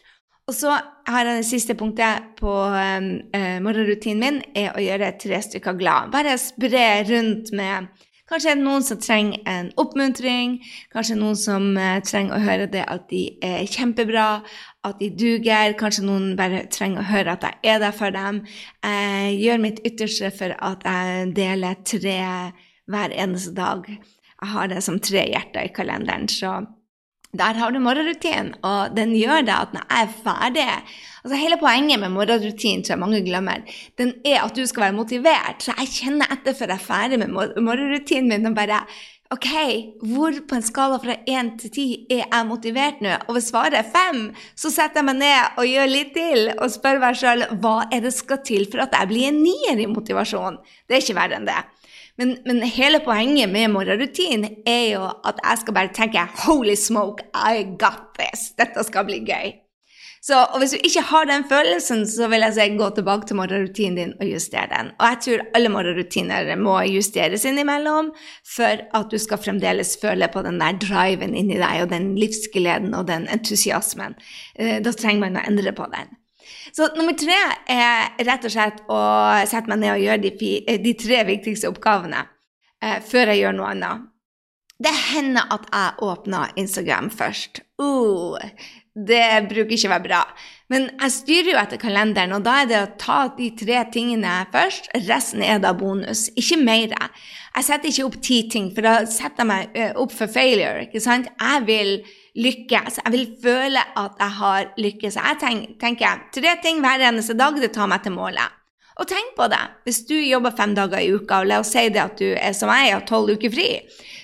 Og 0.49 0.56
så 0.56 0.73
har 1.06 1.29
jeg 1.29 1.43
det 1.43 1.50
siste 1.50 1.76
punktet 1.79 2.32
på 2.40 2.50
um, 2.50 3.11
uh, 3.37 3.58
morgenrutinen 3.62 4.23
min, 4.25 4.40
er 4.58 4.73
å 4.73 4.82
gjøre 4.82 5.12
tre 5.20 5.38
stykker 5.44 5.76
glad. 5.79 6.11
Bare 6.17 6.38
spre 6.40 6.87
rundt 7.12 7.52
med 7.56 7.93
Kanskje 8.32 8.52
er 8.55 8.56
det 8.56 8.64
noen 8.64 8.84
som 8.87 9.00
trenger 9.02 9.43
en 9.50 9.67
oppmuntring. 9.76 10.55
Kanskje 10.94 11.19
noen 11.20 11.37
som 11.37 11.67
uh, 11.76 11.99
trenger 12.00 12.38
å 12.38 12.43
høre 12.43 12.69
det 12.73 12.87
at 12.88 13.05
de 13.11 13.26
er 13.44 13.67
kjempebra, 13.69 14.40
at 14.87 14.99
de 15.00 15.11
duger. 15.14 15.76
Kanskje 15.79 16.06
noen 16.06 16.34
bare 16.38 16.67
trenger 16.73 17.02
å 17.02 17.11
høre 17.11 17.37
at 17.37 17.46
jeg 17.49 17.75
er 17.75 17.81
der 17.82 17.96
for 17.96 18.14
dem. 18.14 18.43
Jeg 18.84 19.38
gjør 19.43 19.64
mitt 19.64 19.81
ytterste 19.87 20.32
for 20.34 20.55
at 20.58 20.87
jeg 20.88 21.32
deler 21.38 21.81
tre 21.87 22.19
hver 22.90 23.17
eneste 23.25 23.55
dag. 23.56 23.88
Jeg 23.88 24.55
har 24.55 24.70
det 24.73 24.82
som 24.84 25.00
tre 25.00 25.26
hjerter 25.31 25.69
i 25.69 25.75
kalenderen. 25.75 26.29
så 26.29 26.62
der 27.32 27.56
har 27.56 27.70
du 27.73 27.79
morgenrutinen, 27.81 28.50
og 28.61 28.93
den 28.96 29.14
gjør 29.17 29.46
det 29.49 29.55
at 29.56 29.70
når 29.73 29.87
jeg 29.88 30.05
er 30.05 30.17
ferdig 30.25 30.67
altså 31.23 31.38
Hele 31.40 31.56
poenget 31.56 32.00
med 32.00 32.12
morgenrutinen 32.12 32.82
tror 32.84 32.93
jeg 32.93 33.00
mange 33.00 33.23
glemmer, 33.25 33.62
den 33.96 34.12
er 34.26 34.43
at 34.43 34.56
du 34.56 34.67
skal 34.67 34.82
være 34.82 34.96
motivert. 34.99 35.62
Så 35.64 35.73
jeg 35.79 35.88
kjenner 35.94 36.34
etter 36.34 36.52
før 36.58 36.75
jeg 36.75 36.81
er 36.81 36.84
ferdig 36.84 37.19
med 37.23 37.32
morgenrutinen 37.32 38.29
min 38.29 38.50
og 38.50 38.58
bare 38.58 38.82
OK, 39.32 39.49
hvor 40.12 40.34
på 40.44 40.56
en 40.58 40.64
skala 40.64 40.99
fra 41.00 41.14
1 41.25 41.55
til 41.62 41.70
10 41.70 41.84
er 42.12 42.19
jeg 42.26 42.49
motivert 42.50 42.99
nå? 43.00 43.14
Og 43.31 43.38
hvis 43.38 43.46
svaret 43.49 43.79
er 43.79 43.87
5, 43.88 44.26
så 44.61 44.69
setter 44.69 45.00
jeg 45.00 45.08
meg 45.08 45.23
ned 45.23 45.56
og 45.62 45.69
gjør 45.70 45.88
litt 45.88 46.11
til 46.12 46.50
og 46.52 46.73
spør 46.75 47.00
meg 47.00 47.17
sjøl 47.17 47.46
hva 47.62 47.76
er 47.88 48.02
det 48.05 48.12
skal 48.12 48.43
til 48.44 48.67
for 48.69 48.84
at 48.84 48.93
jeg 48.99 49.08
blir 49.08 49.31
en 49.31 49.40
nier 49.40 49.81
i 49.81 49.88
motivasjon. 49.88 50.60
Det 50.84 50.98
er 50.98 51.05
ikke 51.06 51.17
verre 51.17 51.39
enn 51.39 51.48
det. 51.48 51.56
Men, 52.20 52.34
men, 52.44 52.60
hele 52.69 53.01
poenget 53.01 53.48
med 53.48 53.72
morgenrutinen 53.72 54.60
er 54.69 54.84
jo 54.91 55.08
at 55.08 55.41
jeg 55.41 55.62
skal 55.62 55.79
bare 55.81 55.94
tenke 55.96 56.29
'holy 56.44 56.77
smoke, 56.77 57.24
I 57.32 57.65
got 57.81 58.12
this'. 58.20 58.53
Dette 58.58 58.84
skal 58.84 59.08
bli 59.08 59.24
gøy. 59.24 59.62
Så, 60.22 60.36
og 60.38 60.60
Hvis 60.62 60.70
du 60.70 60.84
ikke 60.86 61.02
har 61.02 61.24
den 61.26 61.44
følelsen, 61.50 62.05
så 62.06 62.29
vil 62.31 62.44
jeg 62.46 62.55
si 62.55 62.67
gå 62.79 62.88
tilbake 62.94 63.26
til 63.26 63.36
morgenrutinen 63.41 63.96
din 63.98 64.12
og 64.22 64.29
justere 64.31 64.69
den. 64.70 64.93
Og 65.00 65.06
jeg 65.08 65.19
tror 65.24 65.41
alle 65.58 65.72
morgenrutiner 65.74 66.52
må 66.62 66.76
justeres 66.86 67.43
innimellom 67.48 68.12
for 68.46 68.84
at 68.94 69.08
du 69.10 69.19
skal 69.19 69.41
fremdeles 69.43 69.96
føle 69.98 70.29
på 70.31 70.44
den 70.46 70.60
der 70.62 70.79
driven 70.79 71.34
inni 71.34 71.58
deg 71.58 71.82
og 71.82 71.91
den 71.91 72.12
livsgleden 72.14 72.94
og 72.94 73.08
den 73.10 73.26
entusiasmen. 73.34 74.14
Eh, 74.55 74.79
da 74.84 74.93
trenger 74.94 75.24
man 75.24 75.41
å 75.41 75.46
endre 75.50 75.74
på 75.74 75.88
den. 75.91 76.14
Så 76.70 76.86
nummer 76.94 77.19
tre 77.19 77.41
er 77.74 78.14
rett 78.22 78.46
og 78.46 78.55
slett 78.55 78.79
å 78.86 79.00
sette 79.50 79.72
meg 79.72 79.82
ned 79.82 79.96
og 79.96 80.05
gjøre 80.05 80.22
de, 80.22 80.52
eh, 80.62 80.79
de 80.86 80.94
tre 81.02 81.24
viktigste 81.32 81.72
oppgavene 81.72 82.22
eh, 82.79 83.00
før 83.02 83.34
jeg 83.34 83.43
gjør 83.43 83.58
noe 83.58 83.74
annet. 83.74 84.06
Det 84.82 84.94
hender 85.12 85.50
at 85.55 85.67
jeg 85.67 86.06
åpner 86.06 86.55
Instagram 86.58 87.10
først. 87.10 87.60
Uh, 87.82 88.38
det 88.93 89.49
bruker 89.49 89.72
ikke 89.72 89.89
å 89.89 89.93
være 89.94 90.05
bra. 90.05 90.20
Men 90.72 90.89
jeg 90.91 91.13
styrer 91.15 91.51
jo 91.53 91.61
etter 91.61 91.81
kalenderen, 91.81 92.34
og 92.37 92.44
da 92.44 92.58
er 92.61 92.69
det 92.69 92.81
å 92.81 92.91
ta 93.01 93.19
de 93.37 93.49
tre 93.56 93.82
tingene 93.93 94.34
først. 94.53 94.91
Resten 95.08 95.44
er 95.44 95.63
da 95.65 95.72
bonus, 95.77 96.27
ikke 96.37 96.58
mer. 96.61 96.93
Jeg 97.56 97.67
setter 97.69 97.89
ikke 97.89 98.08
opp 98.08 98.19
ti 98.25 98.43
ting, 98.53 98.70
for 98.77 98.84
da 98.84 98.94
setter 99.08 99.44
jeg 99.44 99.51
meg 99.51 99.79
eh, 99.79 99.94
opp 99.96 100.13
for 100.17 100.32
failure. 100.32 100.87
ikke 100.87 101.01
sant? 101.05 101.31
Jeg 101.41 101.65
vil 101.69 101.93
lykkes. 102.37 103.01
Jeg 103.03 103.15
vil 103.17 103.27
føle 103.43 103.81
at 103.81 104.20
jeg 104.20 104.37
har 104.39 104.72
lykkes. 104.81 105.20
Jeg 105.20 105.41
tenker, 105.41 105.75
tenker 105.81 106.27
tre 106.37 106.56
ting 106.65 106.84
hver 106.84 107.08
eneste 107.08 107.37
dag, 107.39 107.56
det 107.61 107.72
tar 107.72 107.89
meg 107.93 108.05
til 108.05 108.17
målet. 108.17 108.61
Og 109.01 109.08
tenk 109.08 109.32
på 109.37 109.49
det. 109.49 109.61
Hvis 109.89 110.05
du 110.08 110.15
jobber 110.20 110.53
fem 110.56 110.77
dager 110.77 111.01
i 111.01 111.13
uka, 111.13 111.41
og 111.41 111.49
la 111.49 111.63
oss 111.65 111.72
si 111.72 111.89
det 111.89 112.05
at 112.05 112.20
du 112.20 112.29
er 112.37 112.53
som 112.56 112.72
jeg, 112.77 112.93
har 112.93 113.05
tolv 113.08 113.32
uker 113.39 113.53
fri, 113.53 113.69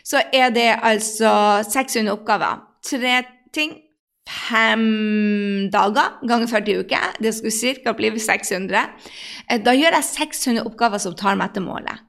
så 0.04 0.20
er 0.32 0.52
det 0.52 0.70
altså 0.76 1.64
600 1.64 2.12
oppgaver. 2.12 2.64
Tre 2.84 3.20
ting 3.56 3.72
fem 4.28 5.70
dager 5.72 6.18
ganger 6.28 6.50
40 6.50 6.82
uker. 6.84 7.16
Det 7.18 7.32
skulle 7.34 7.80
ca. 7.84 7.94
bli 7.96 8.12
600. 8.20 8.84
Eh, 9.48 9.62
da 9.64 9.74
gjør 9.76 9.96
jeg 9.98 10.08
600 10.10 10.66
oppgaver 10.68 11.02
som 11.02 11.16
tar 11.16 11.38
meg 11.40 11.54
til 11.54 11.64
målet. 11.66 12.04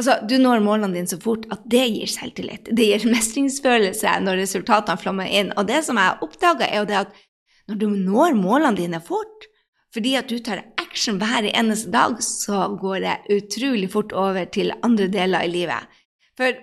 Altså, 0.00 0.16
Du 0.26 0.38
når 0.40 0.62
målene 0.64 0.96
dine 0.96 1.10
så 1.10 1.18
fort 1.20 1.44
at 1.52 1.60
det 1.68 1.84
gir 1.92 2.08
selvtillit. 2.08 2.70
Det 2.72 2.86
gir 2.88 3.04
mestringsfølelse 3.10 4.16
når 4.24 4.40
resultatene 4.40 5.00
flommer 5.00 5.28
inn. 5.28 5.52
Og 5.60 5.68
det 5.68 5.82
som 5.84 6.00
jeg 6.00 6.08
har 6.08 6.24
oppdaga, 6.24 6.68
er 6.70 6.80
jo 6.80 6.88
det 6.88 7.00
at 7.04 7.18
når 7.68 7.80
du 7.82 7.88
når 7.92 8.38
målene 8.38 8.76
dine 8.78 9.00
fort, 9.04 9.46
fordi 9.94 10.14
at 10.16 10.30
du 10.30 10.38
tar 10.38 10.64
action 10.80 11.18
hver 11.20 11.46
eneste 11.50 11.90
dag, 11.92 12.16
så 12.22 12.70
går 12.80 13.04
det 13.04 13.36
utrolig 13.36 13.90
fort 13.92 14.14
over 14.16 14.46
til 14.54 14.72
andre 14.86 15.10
deler 15.10 15.44
i 15.44 15.52
livet. 15.52 16.00
For 16.38 16.56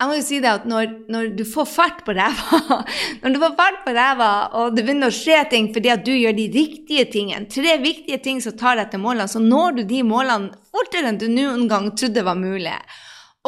jeg 0.00 0.08
må 0.08 0.14
jo 0.16 0.24
si 0.24 0.38
det 0.40 0.48
at 0.48 0.62
når, 0.64 0.92
når 1.12 1.26
du 1.36 1.42
får 1.44 1.66
fart 1.68 1.98
på 2.06 2.14
ræva, 2.16 2.60
når 3.20 3.34
du 3.34 3.38
får 3.42 3.52
fart 3.58 3.82
på 3.84 3.92
ræva, 3.92 4.30
og 4.56 4.72
det 4.72 4.86
begynner 4.86 5.12
å 5.12 5.16
skje 5.16 5.42
ting 5.52 5.68
fordi 5.74 5.92
at 5.92 6.06
du 6.06 6.14
gjør 6.14 6.38
de 6.38 6.46
riktige 6.54 7.04
tingene, 7.12 7.48
tre 7.52 7.74
viktige 7.82 8.16
ting 8.24 8.40
som 8.40 8.56
tar 8.56 8.80
deg 8.80 8.88
til 8.94 9.02
målene, 9.02 9.28
så 9.28 9.42
når 9.44 9.76
du 9.76 9.82
de 9.90 10.00
målene 10.08 10.54
fortere 10.72 11.10
enn 11.10 11.20
du 11.20 11.26
noen 11.28 11.66
gang 11.68 11.90
trodde 11.92 12.24
var 12.24 12.40
mulig. 12.40 12.72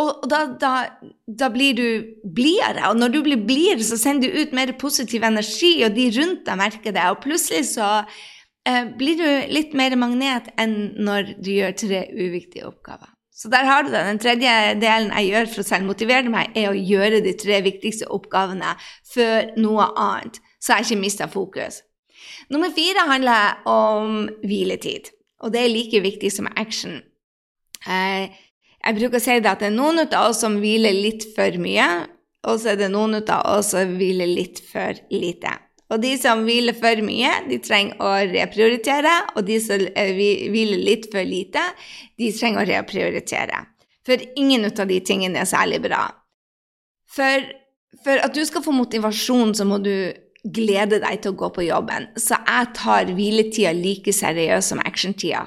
Og, 0.02 0.26
da, 0.28 0.42
da, 0.60 0.74
da, 1.24 1.48
blir 1.52 1.76
du 1.76 1.88
blidere, 2.36 2.84
og 2.90 3.00
når 3.00 3.16
du 3.16 3.18
blir 3.24 3.40
blidere, 3.48 3.84
så 3.88 3.96
sender 4.00 4.28
du 4.28 4.44
ut 4.44 4.54
mer 4.56 4.74
positiv 4.80 5.24
energi, 5.28 5.72
og 5.86 5.96
de 5.96 6.06
rundt 6.18 6.44
deg 6.48 6.60
merker 6.60 6.96
det, 6.96 7.08
og 7.12 7.20
plutselig 7.24 7.64
så 7.74 7.88
eh, 8.68 8.92
blir 8.92 9.16
du 9.20 9.52
litt 9.52 9.72
mer 9.76 9.96
magnet 10.00 10.52
enn 10.60 10.94
når 11.00 11.34
du 11.40 11.52
gjør 11.56 11.76
tre 11.80 12.06
uviktige 12.12 12.68
oppgaver. 12.68 13.08
Så 13.32 13.48
der 13.48 13.64
har 13.64 13.82
du 13.82 13.90
det. 13.90 14.04
Den 14.06 14.20
tredje 14.20 14.50
delen 14.80 15.12
jeg 15.16 15.30
gjør 15.30 15.48
for 15.50 15.62
å 15.62 15.66
selvmotivere 15.66 16.32
meg, 16.32 16.52
er 16.58 16.68
å 16.70 16.76
gjøre 16.76 17.22
de 17.24 17.32
tre 17.40 17.62
viktigste 17.64 18.10
oppgavene 18.12 18.74
før 19.08 19.54
noe 19.56 19.88
annet, 19.96 20.38
så 20.60 20.76
jeg 20.76 20.90
ikke 20.90 21.00
mister 21.00 21.32
fokus. 21.32 21.80
Nummer 22.52 22.70
fire 22.76 23.06
handler 23.08 23.64
om 23.68 24.28
hviletid, 24.44 25.10
og 25.42 25.54
det 25.54 25.62
er 25.62 25.72
like 25.72 26.02
viktig 26.04 26.30
som 26.34 26.50
action. 26.54 27.00
Eh, 27.88 28.28
jeg 28.82 28.98
bruker 28.98 29.18
å 29.18 29.24
si 29.24 29.38
det 29.40 29.50
at 29.50 29.62
det 29.62 29.70
er 29.70 29.76
noen 29.78 30.04
av 30.04 30.28
oss 30.28 30.42
som 30.44 30.60
hviler 30.60 30.94
litt 30.94 31.26
for 31.36 31.56
mye, 31.62 31.88
og 32.46 32.58
så 32.60 32.74
er 32.74 32.80
det 32.82 32.92
noen 32.92 33.22
av 33.22 33.46
oss 33.56 33.72
som 33.72 33.96
hviler 33.96 34.28
litt 34.28 34.60
for 34.68 34.98
lite. 35.14 35.54
Og 35.92 36.00
de 36.00 36.14
som 36.16 36.44
hviler 36.46 36.76
for 36.78 37.02
mye, 37.04 37.32
de 37.50 37.58
trenger 37.60 38.00
å 38.00 38.14
reprioritere. 38.30 39.12
Og 39.36 39.44
de 39.48 39.58
som 39.60 39.82
eh, 39.92 40.14
hviler 40.16 40.80
litt 40.80 41.10
for 41.12 41.26
lite, 41.28 41.62
de 42.20 42.30
trenger 42.32 42.62
å 42.62 42.68
reprioritere. 42.70 43.60
For 44.06 44.22
ingen 44.40 44.66
av 44.70 44.88
de 44.88 44.98
tingene 45.04 45.42
er 45.42 45.48
særlig 45.48 45.82
bra. 45.84 46.06
For, 47.12 47.48
for 48.02 48.24
at 48.24 48.34
du 48.34 48.40
skal 48.48 48.64
få 48.64 48.74
motivasjon, 48.74 49.52
så 49.58 49.68
må 49.68 49.78
du 49.84 49.94
glede 50.42 50.98
deg 51.02 51.20
til 51.22 51.34
å 51.34 51.40
gå 51.44 51.50
på 51.54 51.66
jobben. 51.68 52.08
Så 52.18 52.38
jeg 52.40 52.72
tar 52.78 53.12
hviletida 53.12 53.74
like 53.76 54.14
seriøst 54.16 54.72
som 54.72 54.82
actiontida. 54.82 55.46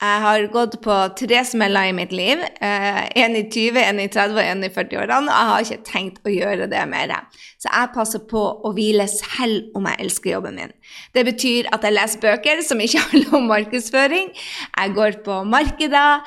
Jeg 0.00 0.20
har 0.24 0.46
gått 0.52 0.78
på 0.80 0.94
tre 1.18 1.42
smeller 1.44 1.90
i 1.90 1.96
mitt 1.96 2.12
liv. 2.16 2.40
Én 2.60 3.36
i 3.36 3.44
20, 3.44 3.76
én 3.84 4.00
i 4.00 4.08
30 4.08 4.38
og 4.38 4.40
én 4.40 4.64
i 4.64 4.72
40-årene. 4.72 5.28
Og 5.28 5.34
jeg 5.34 5.50
har 5.50 5.66
ikke 5.66 5.90
tenkt 5.90 6.22
å 6.24 6.32
gjøre 6.32 6.70
det 6.72 6.84
mer. 6.88 7.12
Så 7.60 7.68
jeg 7.68 7.92
passer 7.92 8.22
på 8.24 8.40
å 8.40 8.70
hvile 8.72 9.04
selv 9.10 9.74
om 9.76 9.84
jeg 9.84 10.00
elsker 10.00 10.32
jobben 10.32 10.56
min. 10.56 10.70
Det 11.12 11.26
betyr 11.26 11.68
at 11.74 11.84
jeg 11.84 11.92
leser 11.92 12.22
bøker 12.22 12.62
som 12.64 12.80
ikke 12.80 13.02
handler 13.10 13.34
om 13.36 13.50
markedsføring. 13.50 14.30
Jeg 14.32 14.94
går 14.96 15.18
på 15.26 15.42
markeder. 15.44 16.24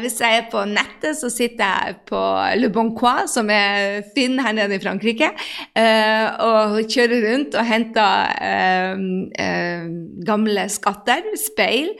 hvis 0.00 0.20
jeg 0.22 0.38
er 0.38 0.46
på 0.52 0.62
nettet, 0.70 1.18
så 1.18 1.30
sitter 1.32 1.64
jeg 1.64 1.96
på 2.06 2.22
Le 2.60 2.70
Bon 2.70 2.92
Coin, 2.94 3.26
som 3.26 3.50
er 3.50 4.04
Finn 4.14 4.38
her 4.38 4.54
nede 4.54 4.78
i 4.78 4.82
Frankrike, 4.82 5.32
eh, 5.74 6.26
og 6.46 6.78
kjører 6.86 7.26
rundt 7.26 7.58
og 7.58 7.66
henter 7.66 8.30
eh, 8.38 9.04
eh, 9.42 9.90
gamle 10.26 10.68
skatter, 10.70 11.26
speil. 11.40 11.90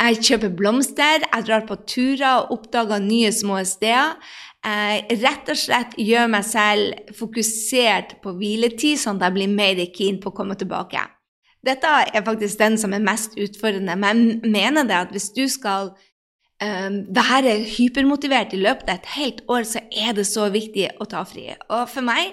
Jeg 0.00 0.18
kjøper 0.18 0.39
blomster, 0.48 1.26
jeg 1.26 1.44
drar 1.44 1.66
på 1.68 1.76
turer 1.84 2.40
og 2.40 2.54
oppdager 2.56 3.02
nye 3.04 3.28
små 3.34 3.60
steder 3.68 4.16
eh, 4.66 5.06
rett 5.20 5.48
og 5.50 5.58
slett 5.58 5.96
gjør 6.00 6.28
meg 6.32 6.44
selv 6.46 7.16
fokusert 7.18 8.18
på 8.24 8.34
hviletid, 8.38 9.00
sånn 9.00 9.20
at 9.20 9.28
jeg 9.28 9.38
blir 9.38 9.54
mer 9.54 9.80
keen 9.94 10.20
på 10.20 10.32
å 10.32 10.36
komme 10.36 10.56
tilbake. 10.58 11.02
Dette 11.66 11.88
er 12.08 12.24
faktisk 12.24 12.60
den 12.60 12.78
som 12.80 12.94
er 12.96 13.04
mest 13.04 13.36
utfordrende, 13.40 13.96
men 14.00 14.22
jeg 14.40 14.52
mener 14.52 14.88
det 14.88 14.96
at 14.96 15.10
hvis 15.12 15.28
du 15.36 15.44
skal 15.52 15.92
eh, 16.62 16.88
være 16.88 17.58
hypermotivert 17.76 18.54
i 18.56 18.62
løpet 18.62 18.88
av 18.88 19.00
et 19.00 19.10
helt 19.16 19.42
år, 19.48 19.66
så 19.68 19.84
er 19.90 20.14
det 20.16 20.28
så 20.28 20.48
viktig 20.52 20.88
å 21.00 21.08
ta 21.08 21.24
fri. 21.28 21.50
Og 21.68 21.84
for 21.92 22.06
meg 22.06 22.32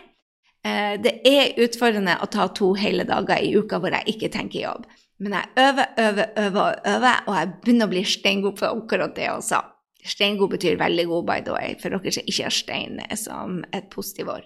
uh, 0.63 0.95
det 1.03 1.19
er 1.27 1.59
utfordrende 1.63 2.17
å 2.23 2.29
ta 2.31 2.47
to 2.55 2.71
hele 2.79 3.03
dager 3.07 3.43
i 3.43 3.51
uka 3.55 3.81
hvor 3.83 3.95
jeg 3.99 4.15
ikke 4.15 4.31
tenker 4.31 4.63
jobb. 4.63 4.87
Men 5.23 5.33
jeg 5.33 5.49
øver, 5.57 5.87
øver, 5.97 6.27
øver 6.37 6.61
og 6.61 6.91
øver, 6.91 7.23
og 7.25 7.37
jeg 7.39 7.53
begynner 7.63 7.87
å 7.87 7.93
bli 7.93 8.03
steingod 8.05 8.59
på 8.59 8.69
akkurat 8.69 9.15
det 9.17 9.31
også. 9.31 9.63
Steingod 10.07 10.51
betyr 10.53 10.77
veldig 10.79 11.07
god, 11.09 11.23
by 11.27 11.39
the 11.43 11.55
way, 11.55 11.73
for 11.81 11.93
dere 11.93 12.13
som 12.13 12.29
ikke 12.29 12.45
har 12.45 12.53
stein 12.53 13.01
som 13.19 13.57
et 13.75 13.89
positivt 13.91 14.29
år. 14.31 14.45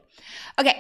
Ok, 0.62 0.72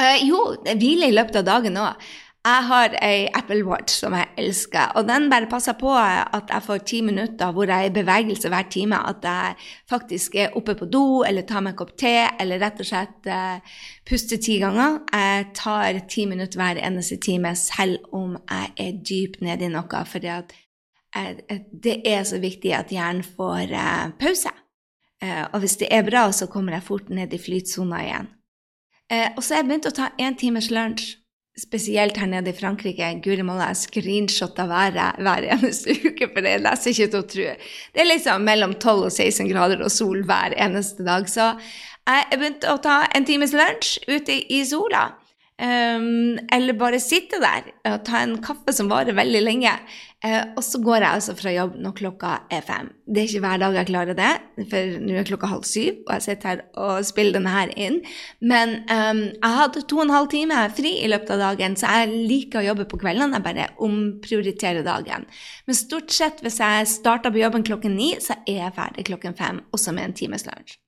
uh, 0.00 0.16
Jo, 0.24 0.40
hvile 0.72 1.10
i 1.10 1.14
løpet 1.14 1.42
av 1.42 1.48
dagen 1.50 1.78
òg. 1.78 2.08
Jeg 2.44 2.64
har 2.68 2.94
ei 3.00 3.28
Apple 3.32 3.62
Watch 3.64 3.94
som 4.02 4.12
jeg 4.12 4.28
elsker, 4.36 4.90
og 4.98 5.06
den 5.08 5.30
bare 5.32 5.48
passer 5.48 5.76
på 5.80 5.94
at 5.96 6.50
jeg 6.52 6.64
får 6.66 6.82
ti 6.84 6.98
minutter 7.00 7.54
hvor 7.56 7.70
jeg 7.70 7.86
er 7.86 7.88
i 7.88 7.94
bevegelse 7.94 8.50
hver 8.52 8.66
time. 8.70 8.98
At 9.00 9.24
jeg 9.24 9.54
faktisk 9.90 10.34
er 10.36 10.52
oppe 10.58 10.74
på 10.76 10.88
do 10.92 11.22
eller 11.24 11.46
tar 11.48 11.64
meg 11.64 11.72
en 11.72 11.78
kopp 11.78 11.94
te 11.96 12.12
eller 12.28 12.60
rett 12.60 12.82
og 12.84 12.90
slett 12.90 13.30
uh, 13.32 13.78
puster 14.04 14.36
ti 14.44 14.58
ganger. 14.60 15.00
Jeg 15.08 15.46
tar 15.56 16.02
ti 16.08 16.26
minutter 16.28 16.60
hver 16.60 16.82
eneste 16.84 17.16
time 17.16 17.54
selv 17.56 18.04
om 18.12 18.36
jeg 18.36 18.74
er 18.76 19.00
dypt 19.00 19.40
nede 19.40 19.64
i 19.64 19.72
noe. 19.72 20.04
fordi 20.04 20.28
at 20.34 20.52
det 21.72 22.02
er 22.04 22.24
så 22.28 22.42
viktig 22.42 22.74
at 22.76 22.92
hjernen 22.92 23.24
får 23.24 23.72
uh, 23.72 24.12
pause. 24.20 24.52
Eh, 25.24 25.44
og 25.52 25.58
hvis 25.62 25.76
det 25.80 25.88
er 25.90 26.02
bra, 26.02 26.32
så 26.32 26.46
kommer 26.46 26.72
jeg 26.72 26.82
fort 26.82 27.08
ned 27.08 27.32
i 27.32 27.40
flytsona 27.40 28.00
igjen. 28.04 28.30
Eh, 29.12 29.28
og 29.36 29.44
så 29.44 29.54
har 29.54 29.62
jeg 29.62 29.68
begynt 29.70 29.88
å 29.88 29.94
ta 29.94 30.10
én 30.20 30.36
timers 30.40 30.70
lunsj, 30.74 31.14
spesielt 31.58 32.16
her 32.18 32.26
nede 32.30 32.50
i 32.50 32.56
Frankrike. 32.56 33.08
Guri 33.22 33.42
malla, 33.46 33.70
jeg 33.70 33.82
screenshotter 33.84 34.66
været 34.70 35.20
hver 35.22 35.48
eneste 35.56 35.94
uke, 36.08 36.28
for 36.32 36.42
det 36.42 36.54
er 36.56 36.64
nesten 36.64 36.94
ikke 36.94 37.10
til 37.12 37.20
å 37.20 37.28
tro. 37.34 37.50
Det 37.94 38.02
er 38.02 38.10
liksom 38.10 38.46
mellom 38.46 38.74
12 38.74 38.94
og 39.08 39.12
16 39.12 39.50
grader 39.52 39.84
og 39.84 39.92
sol 39.94 40.24
hver 40.26 40.56
eneste 40.58 41.06
dag. 41.06 41.28
Så 41.30 41.52
jeg 42.04 42.40
begynte 42.40 42.72
å 42.72 42.80
ta 42.82 43.04
en 43.14 43.28
times 43.28 43.54
lunsj 43.56 44.00
ute 44.10 44.40
i 44.52 44.64
sola. 44.68 45.12
Um, 45.54 46.34
eller 46.50 46.74
bare 46.74 46.98
sitte 46.98 47.38
der 47.38 47.68
og 47.86 48.00
ta 48.08 48.24
en 48.24 48.40
kaffe 48.42 48.72
som 48.74 48.90
varer 48.90 49.14
veldig 49.14 49.42
lenge. 49.44 49.76
Uh, 50.24 50.54
og 50.56 50.62
så 50.64 50.78
går 50.80 51.02
jeg 51.02 51.18
altså 51.18 51.34
fra 51.36 51.52
jobb 51.52 51.74
når 51.84 51.92
klokka 51.98 52.28
er 52.54 52.62
fem. 52.64 52.86
Det 53.04 53.20
er 53.20 53.26
ikke 53.28 53.40
hver 53.44 53.58
dag 53.60 53.74
jeg 53.76 53.88
klarer 53.90 54.16
det, 54.16 54.30
for 54.70 54.94
nå 55.02 55.16
er 55.20 55.26
klokka 55.28 55.50
halv 55.50 55.66
syv, 55.68 55.98
og 56.06 56.12
jeg 56.14 56.24
sitter 56.24 56.48
her 56.48 56.62
og 56.80 57.04
spiller 57.04 57.36
denne 57.36 57.52
her 57.52 57.72
inn. 57.76 57.98
Men 58.40 58.72
um, 58.88 59.20
jeg 59.28 59.58
hadde 59.58 59.82
to 59.84 59.98
og 59.98 60.06
en 60.06 60.14
halv 60.14 60.30
time 60.32 60.62
fri 60.78 60.94
i 61.02 61.10
løpet 61.12 61.34
av 61.36 61.42
dagen, 61.42 61.76
så 61.76 61.90
jeg 61.98 62.22
liker 62.30 62.62
å 62.62 62.68
jobbe 62.70 62.86
på 62.88 63.02
kveldene. 63.02 63.36
Jeg 63.36 63.44
bare 63.44 63.66
omprioriterer 63.84 64.86
dagen. 64.86 65.26
Men 65.68 65.76
stort 65.76 66.14
sett 66.14 66.40
hvis 66.44 66.56
jeg 66.62 66.88
starter 66.88 67.34
på 67.34 67.42
jobben 67.42 67.66
klokken 67.66 67.92
ni, 67.98 68.14
så 68.24 68.38
er 68.48 68.62
jeg 68.62 68.76
ferdig 68.78 69.04
klokken 69.10 69.36
fem, 69.36 69.60
også 69.76 69.92
med 69.92 70.08
en 70.08 70.16
times 70.22 70.48
lunsj. 70.48 70.78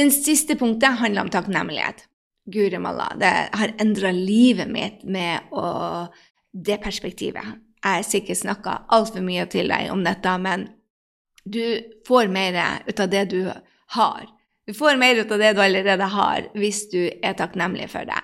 Den 0.00 0.08
siste 0.14 0.56
punktet 0.58 0.96
handler 1.02 1.26
om 1.26 1.32
takknemlighet. 1.32 2.06
Guri 2.52 2.80
malla, 2.82 3.12
det 3.20 3.34
har 3.52 3.74
endra 3.84 4.10
livet 4.16 4.72
mitt 4.72 5.04
med 5.04 5.52
å, 5.54 6.08
det 6.50 6.80
perspektivet. 6.82 7.60
Jeg 7.82 8.06
sikkert 8.06 8.42
snakka 8.42 8.76
altfor 8.94 9.24
mye 9.24 9.46
til 9.50 9.72
deg 9.72 9.90
om 9.90 10.04
dette, 10.06 10.36
men 10.38 10.68
du 11.44 11.82
får 12.06 12.30
mer 12.30 12.58
ut 12.86 13.00
av 13.02 13.10
det 13.10 13.24
du 13.32 13.40
har. 13.96 14.26
Du 14.66 14.74
får 14.74 14.96
mer 15.00 15.18
ut 15.18 15.32
av 15.34 15.42
det 15.42 15.52
du 15.56 15.60
allerede 15.64 16.06
har, 16.14 16.46
hvis 16.54 16.86
du 16.92 17.00
er 17.10 17.34
takknemlig 17.38 17.90
for 17.90 18.06
det. 18.06 18.20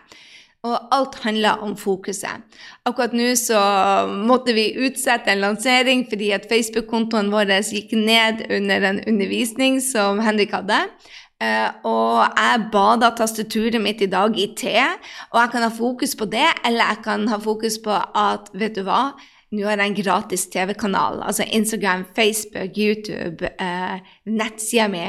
Og 0.67 0.75
alt 0.95 1.15
handler 1.23 1.63
om 1.63 1.77
fokuset. 1.79 2.43
Akkurat 2.87 3.15
nå 3.15 3.31
så 3.39 3.59
måtte 4.27 4.55
vi 4.57 4.73
utsette 4.87 5.31
en 5.31 5.43
lansering 5.43 6.03
fordi 6.11 6.33
at 6.35 6.49
Facebook-kontoen 6.51 7.31
vår 7.31 7.53
gikk 7.63 7.95
ned 7.95 8.43
under 8.51 8.89
en 8.91 9.01
undervisning 9.07 9.79
som 9.83 10.23
Henrik 10.23 10.55
hadde. 10.55 10.81
Uh, 11.39 11.71
og 11.87 12.15
jeg 12.35 12.63
bada 12.73 13.13
tastaturet 13.15 13.79
mitt 13.79 14.01
i 14.03 14.11
dag 14.11 14.35
i 14.35 14.49
te, 14.59 14.75
og 15.31 15.39
jeg 15.39 15.51
kan 15.53 15.63
ha 15.63 15.69
fokus 15.71 16.17
på 16.19 16.27
det, 16.27 16.49
eller 16.67 16.91
jeg 16.91 17.05
kan 17.05 17.29
ha 17.31 17.39
fokus 17.39 17.77
på 17.85 17.95
at 17.95 18.51
vet 18.59 18.75
du 18.75 18.83
hva, 18.89 19.13
nå 19.55 19.65
har 19.65 19.81
jeg 19.81 19.91
en 19.91 19.97
gratis 19.97 20.45
TV-kanal, 20.53 21.23
altså 21.25 21.47
Instagram, 21.57 22.05
Facebook, 22.17 22.77
YouTube, 22.77 23.49
eh, 23.49 24.13
nettsida 24.29 24.89
mi. 24.93 25.07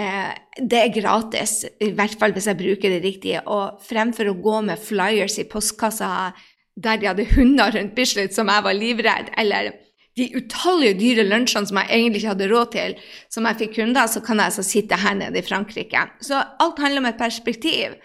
Eh, 0.00 0.32
det 0.56 0.80
er 0.80 0.94
gratis, 0.94 1.66
i 1.84 1.90
hvert 1.92 2.16
fall 2.20 2.32
hvis 2.32 2.48
jeg 2.48 2.60
bruker 2.60 2.94
det 2.94 3.02
riktig. 3.04 3.36
Og 3.44 3.82
fremfor 3.84 4.30
å 4.30 4.38
gå 4.40 4.62
med 4.70 4.80
flyers 4.80 5.36
i 5.42 5.48
postkassa 5.50 6.32
der 6.74 6.98
de 6.98 7.10
hadde 7.10 7.28
hunder 7.36 7.76
rundt 7.76 7.94
Bislett 7.94 8.34
som 8.34 8.48
jeg 8.50 8.64
var 8.64 8.74
livredd, 8.78 9.30
eller 9.38 9.74
de 10.16 10.30
utallige 10.38 10.96
dyre 10.98 11.24
lunsjene 11.26 11.68
som 11.68 11.80
jeg 11.82 11.90
egentlig 11.90 12.22
ikke 12.22 12.32
hadde 12.32 12.50
råd 12.50 12.70
til, 12.74 12.94
som 13.34 13.48
jeg 13.48 13.60
fikk 13.62 13.76
kunder, 13.80 14.08
så 14.10 14.22
kan 14.24 14.40
jeg 14.40 14.52
altså 14.52 14.64
sitte 14.66 14.98
her 15.02 15.16
nede 15.18 15.40
i 15.40 15.44
Frankrike. 15.44 16.06
Så 16.22 16.38
alt 16.40 16.80
handler 16.80 17.02
om 17.02 17.10
et 17.10 17.20
perspektiv. 17.20 17.98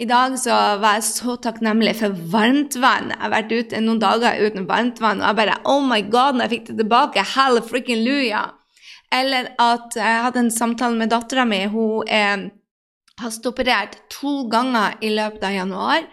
I 0.00 0.06
dag 0.08 0.38
så 0.40 0.54
var 0.80 0.96
jeg 0.96 1.04
så 1.10 1.34
takknemlig 1.44 1.92
for 1.98 2.14
varmtvann. 2.32 3.10
Jeg 3.12 3.20
har 3.20 3.32
vært 3.34 3.50
ute 3.52 3.82
noen 3.84 4.00
dager 4.00 4.38
uten 4.40 4.64
varmtvann, 4.68 5.20
og 5.20 5.28
jeg 5.28 5.38
bare 5.42 5.58
Oh 5.68 5.82
my 5.84 6.00
God, 6.08 6.38
når 6.38 6.46
jeg 6.46 6.52
fikk 6.54 6.70
det 6.70 6.76
tilbake, 6.78 7.24
hell 7.34 7.60
frikken 7.66 8.00
luja. 8.06 8.46
Eller 9.12 9.50
at 9.60 9.98
jeg 9.98 10.24
hadde 10.24 10.46
en 10.46 10.54
samtale 10.54 10.96
med 10.96 11.12
dattera 11.12 11.44
mi. 11.44 11.60
Hun 11.68 12.08
er 12.08 12.48
hasteoperert 13.20 13.98
to 14.08 14.46
ganger 14.48 14.96
i 15.04 15.12
løpet 15.12 15.44
av 15.44 15.56
januar. 15.58 16.08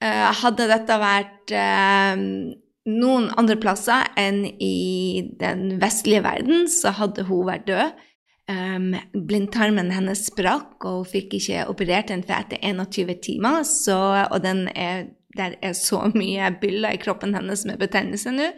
Uh, 0.00 0.30
hadde 0.40 0.70
dette 0.70 0.96
vært 1.02 1.52
uh, 1.52 2.22
noen 2.88 3.26
andre 3.36 3.58
plasser 3.60 4.08
enn 4.16 4.46
i 4.48 5.26
den 5.42 5.74
vestlige 5.82 6.24
verden 6.24 6.64
så 6.72 6.94
hadde 6.96 7.28
hun 7.28 7.50
vært 7.50 7.68
død. 7.68 8.06
Um, 8.50 8.94
blindtarmen 9.14 9.92
hennes 9.94 10.24
sprakk, 10.26 10.80
og 10.82 11.04
hun 11.04 11.10
fikk 11.12 11.36
ikke 11.38 11.66
operert 11.70 12.08
den 12.10 12.24
for 12.26 12.34
etter 12.34 12.58
21 12.66 13.14
timer. 13.22 13.62
Så, 13.68 13.96
og 14.26 14.46
er, 14.74 15.04
der 15.38 15.54
er 15.62 15.74
så 15.78 16.08
mye 16.20 16.50
byller 16.62 16.96
i 16.96 17.02
kroppen 17.02 17.36
hennes 17.38 17.66
med 17.68 17.78
betennelse 17.82 18.34
nå. 18.34 18.50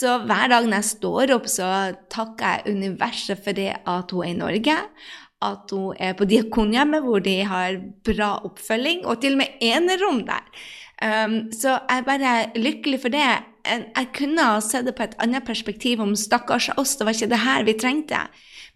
Så 0.00 0.16
hver 0.24 0.48
dag 0.48 0.66
når 0.66 0.80
jeg 0.80 0.88
står 0.94 1.34
opp, 1.34 1.48
så 1.50 1.70
takker 2.10 2.64
jeg 2.64 2.76
universet 2.76 3.42
for 3.44 3.56
det 3.56 3.72
at 3.74 4.14
hun 4.14 4.24
er 4.24 4.30
i 4.30 4.38
Norge. 4.38 4.76
At 5.44 5.72
hun 5.74 5.96
er 6.00 6.14
på 6.16 6.26
Diakonhjemmet, 6.28 7.04
hvor 7.04 7.22
de 7.24 7.36
har 7.48 7.78
bra 8.06 8.32
oppfølging, 8.48 9.04
og 9.04 9.20
til 9.22 9.36
og 9.36 9.42
med 9.42 9.60
enerom 9.64 10.24
der. 10.28 10.46
Um, 11.00 11.48
så 11.56 11.78
jeg 11.78 12.02
er 12.02 12.06
bare 12.06 12.34
lykkelig 12.60 13.00
for 13.00 13.12
det. 13.12 13.28
Jeg 13.64 14.08
kunne 14.16 14.44
ha 14.44 14.60
sett 14.64 14.86
det 14.88 14.96
på 14.96 15.04
et 15.06 15.16
annet 15.20 15.44
perspektiv 15.46 16.00
om 16.04 16.14
stakkars 16.16 16.70
oss, 16.80 16.96
det 16.96 17.06
var 17.06 17.16
ikke 17.16 17.32
det 17.32 17.42
her 17.44 17.66
vi 17.68 17.76
trengte. 17.80 18.20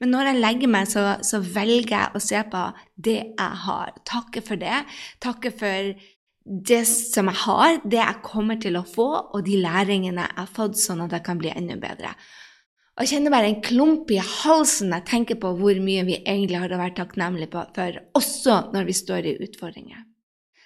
Men 0.00 0.10
når 0.12 0.30
jeg 0.30 0.40
legger 0.42 0.72
meg, 0.72 0.88
så, 0.90 1.04
så 1.24 1.40
velger 1.40 1.94
jeg 1.94 2.16
å 2.16 2.22
se 2.22 2.40
på 2.50 2.64
det 3.06 3.18
jeg 3.22 3.60
har. 3.66 3.92
Takke 4.08 4.42
for 4.44 4.60
det. 4.60 4.82
Takke 5.22 5.52
for 5.54 5.92
det 6.44 6.80
som 6.88 7.30
jeg 7.30 7.40
har, 7.44 7.78
det 7.84 8.00
jeg 8.00 8.24
kommer 8.24 8.58
til 8.60 8.76
å 8.76 8.84
få, 8.84 9.08
og 9.32 9.44
de 9.46 9.60
læringene 9.62 10.26
jeg 10.26 10.38
har 10.40 10.50
fått, 10.56 10.80
sånn 10.80 11.04
at 11.06 11.14
jeg 11.16 11.24
kan 11.24 11.40
bli 11.40 11.52
enda 11.54 11.78
bedre. 11.80 12.12
Og 12.94 13.04
jeg 13.04 13.16
kjenner 13.16 13.32
bare 13.34 13.48
en 13.50 13.62
klump 13.64 14.10
i 14.14 14.20
halsen 14.22 14.92
når 14.92 15.00
jeg 15.00 15.10
tenker 15.10 15.38
på 15.42 15.54
hvor 15.58 15.78
mye 15.82 16.04
vi 16.06 16.20
egentlig 16.20 16.60
har 16.62 16.74
å 16.74 16.78
være 16.78 16.98
takknemlige 17.00 17.64
for, 17.74 18.02
også 18.20 18.58
når 18.74 18.90
vi 18.90 18.98
står 19.00 19.30
i 19.30 19.38
utfordringer. 19.46 20.04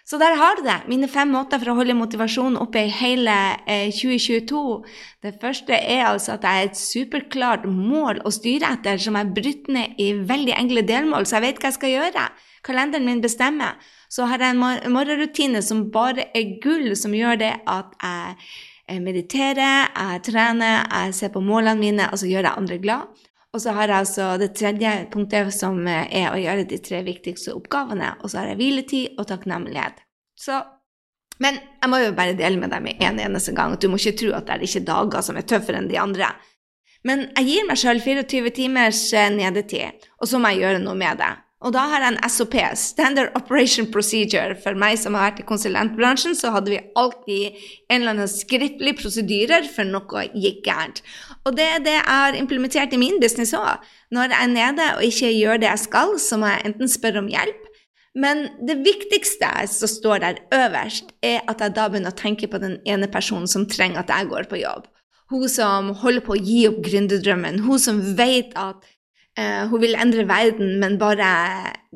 Så 0.08 0.16
der 0.16 0.38
har 0.40 0.56
du 0.56 0.62
det. 0.64 0.86
Mine 0.88 1.08
fem 1.08 1.28
måter 1.28 1.60
for 1.60 1.68
å 1.68 1.74
holde 1.76 1.92
motivasjonen 1.96 2.56
oppe 2.62 2.80
i 2.86 2.92
hele 2.96 3.34
eh, 3.68 3.90
2022. 3.92 4.60
Det 5.20 5.34
første 5.42 5.76
er 5.76 6.06
altså 6.08 6.38
at 6.38 6.46
jeg 6.46 6.56
har 6.56 6.68
et 6.70 6.80
superklart 6.80 7.66
mål 7.68 8.22
å 8.24 8.32
styre 8.32 8.70
etter, 8.78 8.96
som 9.04 9.18
er 9.20 9.28
brutt 9.36 9.68
ned 9.68 10.00
i 10.00 10.14
veldig 10.30 10.54
enkle 10.56 10.86
delmål, 10.88 11.28
så 11.28 11.36
jeg 11.36 11.44
vet 11.44 11.60
hva 11.60 11.68
jeg 11.68 11.76
skal 11.76 11.92
gjøre. 11.92 12.24
Kalenderen 12.64 13.04
min 13.04 13.20
bestemmer. 13.20 13.76
Så 14.08 14.24
har 14.30 14.40
jeg 14.40 14.56
en 14.56 14.94
morgenrutine 14.94 15.60
som 15.60 15.90
bare 15.92 16.30
er 16.32 16.56
gull, 16.64 16.94
som 16.96 17.12
gjør 17.12 17.42
det 17.44 17.52
at 17.68 17.92
jeg 18.00 19.04
mediterer, 19.04 19.92
jeg 19.92 20.24
trener, 20.24 20.86
jeg 20.88 21.18
ser 21.20 21.36
på 21.36 21.44
målene 21.44 21.76
mine, 21.84 22.08
altså 22.08 22.30
gjør 22.32 22.48
jeg 22.48 22.56
andre 22.56 22.80
glad. 22.80 23.26
Og 23.56 23.62
så 23.64 23.72
har 23.72 23.88
jeg 23.88 24.02
altså 24.02 24.24
det 24.40 24.50
tredje 24.58 24.90
punktet, 25.12 25.54
som 25.56 25.80
er 25.88 26.28
å 26.30 26.40
gjøre 26.40 26.66
de 26.68 26.78
tre 26.84 27.00
viktigste 27.06 27.54
oppgavene. 27.56 28.12
Og 28.20 28.30
så 28.30 28.42
har 28.42 28.50
jeg 28.50 28.60
hviletid 28.60 29.20
og 29.20 29.28
takknemlighet. 29.30 30.02
Så 30.38 30.64
Men 31.38 31.54
jeg 31.54 31.90
må 31.90 32.00
jo 32.02 32.14
bare 32.18 32.34
dele 32.34 32.58
med 32.58 32.72
deg 32.74 32.82
med 32.82 33.02
en 33.06 33.20
eneste 33.22 33.52
gang 33.54 33.70
at 33.70 33.80
du 33.80 33.86
må 33.86 33.94
ikke 33.94 34.16
tro 34.18 34.32
at 34.34 34.48
det 34.48 34.56
er 34.56 34.62
ikke 34.66 34.88
dager 34.88 35.22
som 35.22 35.36
er 35.38 35.44
tøffere 35.46 35.78
enn 35.78 35.86
de 35.86 35.94
andre. 36.02 36.32
Men 37.06 37.28
jeg 37.36 37.46
gir 37.46 37.68
meg 37.68 37.78
sjøl 37.78 38.00
24 38.02 38.50
timers 38.56 39.02
eh, 39.14 39.28
nedetid, 39.30 40.08
og 40.18 40.26
så 40.26 40.40
må 40.42 40.50
jeg 40.50 40.64
gjøre 40.64 40.80
noe 40.82 40.98
med 40.98 41.20
det. 41.22 41.30
Og 41.58 41.72
da 41.74 41.88
har 41.90 42.04
jeg 42.04 42.14
en 42.14 42.30
SOP, 42.30 42.54
Standard 42.78 43.32
Operation 43.34 43.88
Procedure. 43.90 44.54
For 44.62 44.78
meg 44.78 44.94
som 45.00 45.16
har 45.18 45.32
vært 45.32 45.40
i 45.42 45.46
konsulentbransjen, 45.48 46.36
så 46.38 46.52
hadde 46.54 46.70
vi 46.70 46.82
alltid 46.98 47.56
en 47.90 47.96
eller 47.96 48.12
annen 48.12 48.30
skriftlig 48.30 48.94
prosedyrer 49.00 49.66
for 49.72 49.88
noe 49.88 50.28
gikk 50.38 50.60
gærent. 50.68 51.02
Og 51.42 51.56
det 51.58 51.66
er 51.66 51.82
det 51.82 51.96
jeg 51.96 52.04
har 52.06 52.38
implementert 52.38 52.94
i 52.94 53.00
min 53.02 53.18
business 53.22 53.56
òg. 53.58 53.82
Når 54.14 54.30
jeg 54.30 54.38
er 54.38 54.52
nede 54.52 54.86
og 54.96 55.02
ikke 55.08 55.32
gjør 55.34 55.58
det 55.58 55.70
jeg 55.72 55.82
skal, 55.88 56.14
så 56.22 56.38
må 56.38 56.52
jeg 56.52 56.62
enten 56.70 56.92
spørre 56.92 57.24
om 57.24 57.32
hjelp. 57.32 57.64
Men 58.18 58.44
det 58.66 58.78
viktigste 58.86 59.50
som 59.70 59.90
står 59.90 60.22
der 60.22 60.38
øverst, 60.54 61.10
er 61.26 61.42
at 61.50 61.58
jeg 61.62 61.74
da 61.74 61.88
begynner 61.90 62.14
å 62.14 62.18
tenke 62.18 62.46
på 62.50 62.62
den 62.62 62.78
ene 62.86 63.10
personen 63.10 63.50
som 63.50 63.66
trenger 63.66 64.04
at 64.04 64.14
jeg 64.14 64.30
går 64.30 64.46
på 64.50 64.62
jobb. 64.62 64.86
Hun 65.28 65.44
som 65.50 65.90
holder 66.00 66.24
på 66.24 66.36
å 66.36 66.40
gi 66.40 66.62
opp 66.70 66.78
gründerdrømmen. 66.86 67.60
Hun 67.66 67.82
som 67.82 67.98
vet 68.16 68.54
at 68.56 68.86
Uh, 69.38 69.68
hun 69.70 69.78
vil 69.84 69.94
endre 69.94 70.24
verden, 70.26 70.72
men 70.82 70.96
bare, 70.98 71.26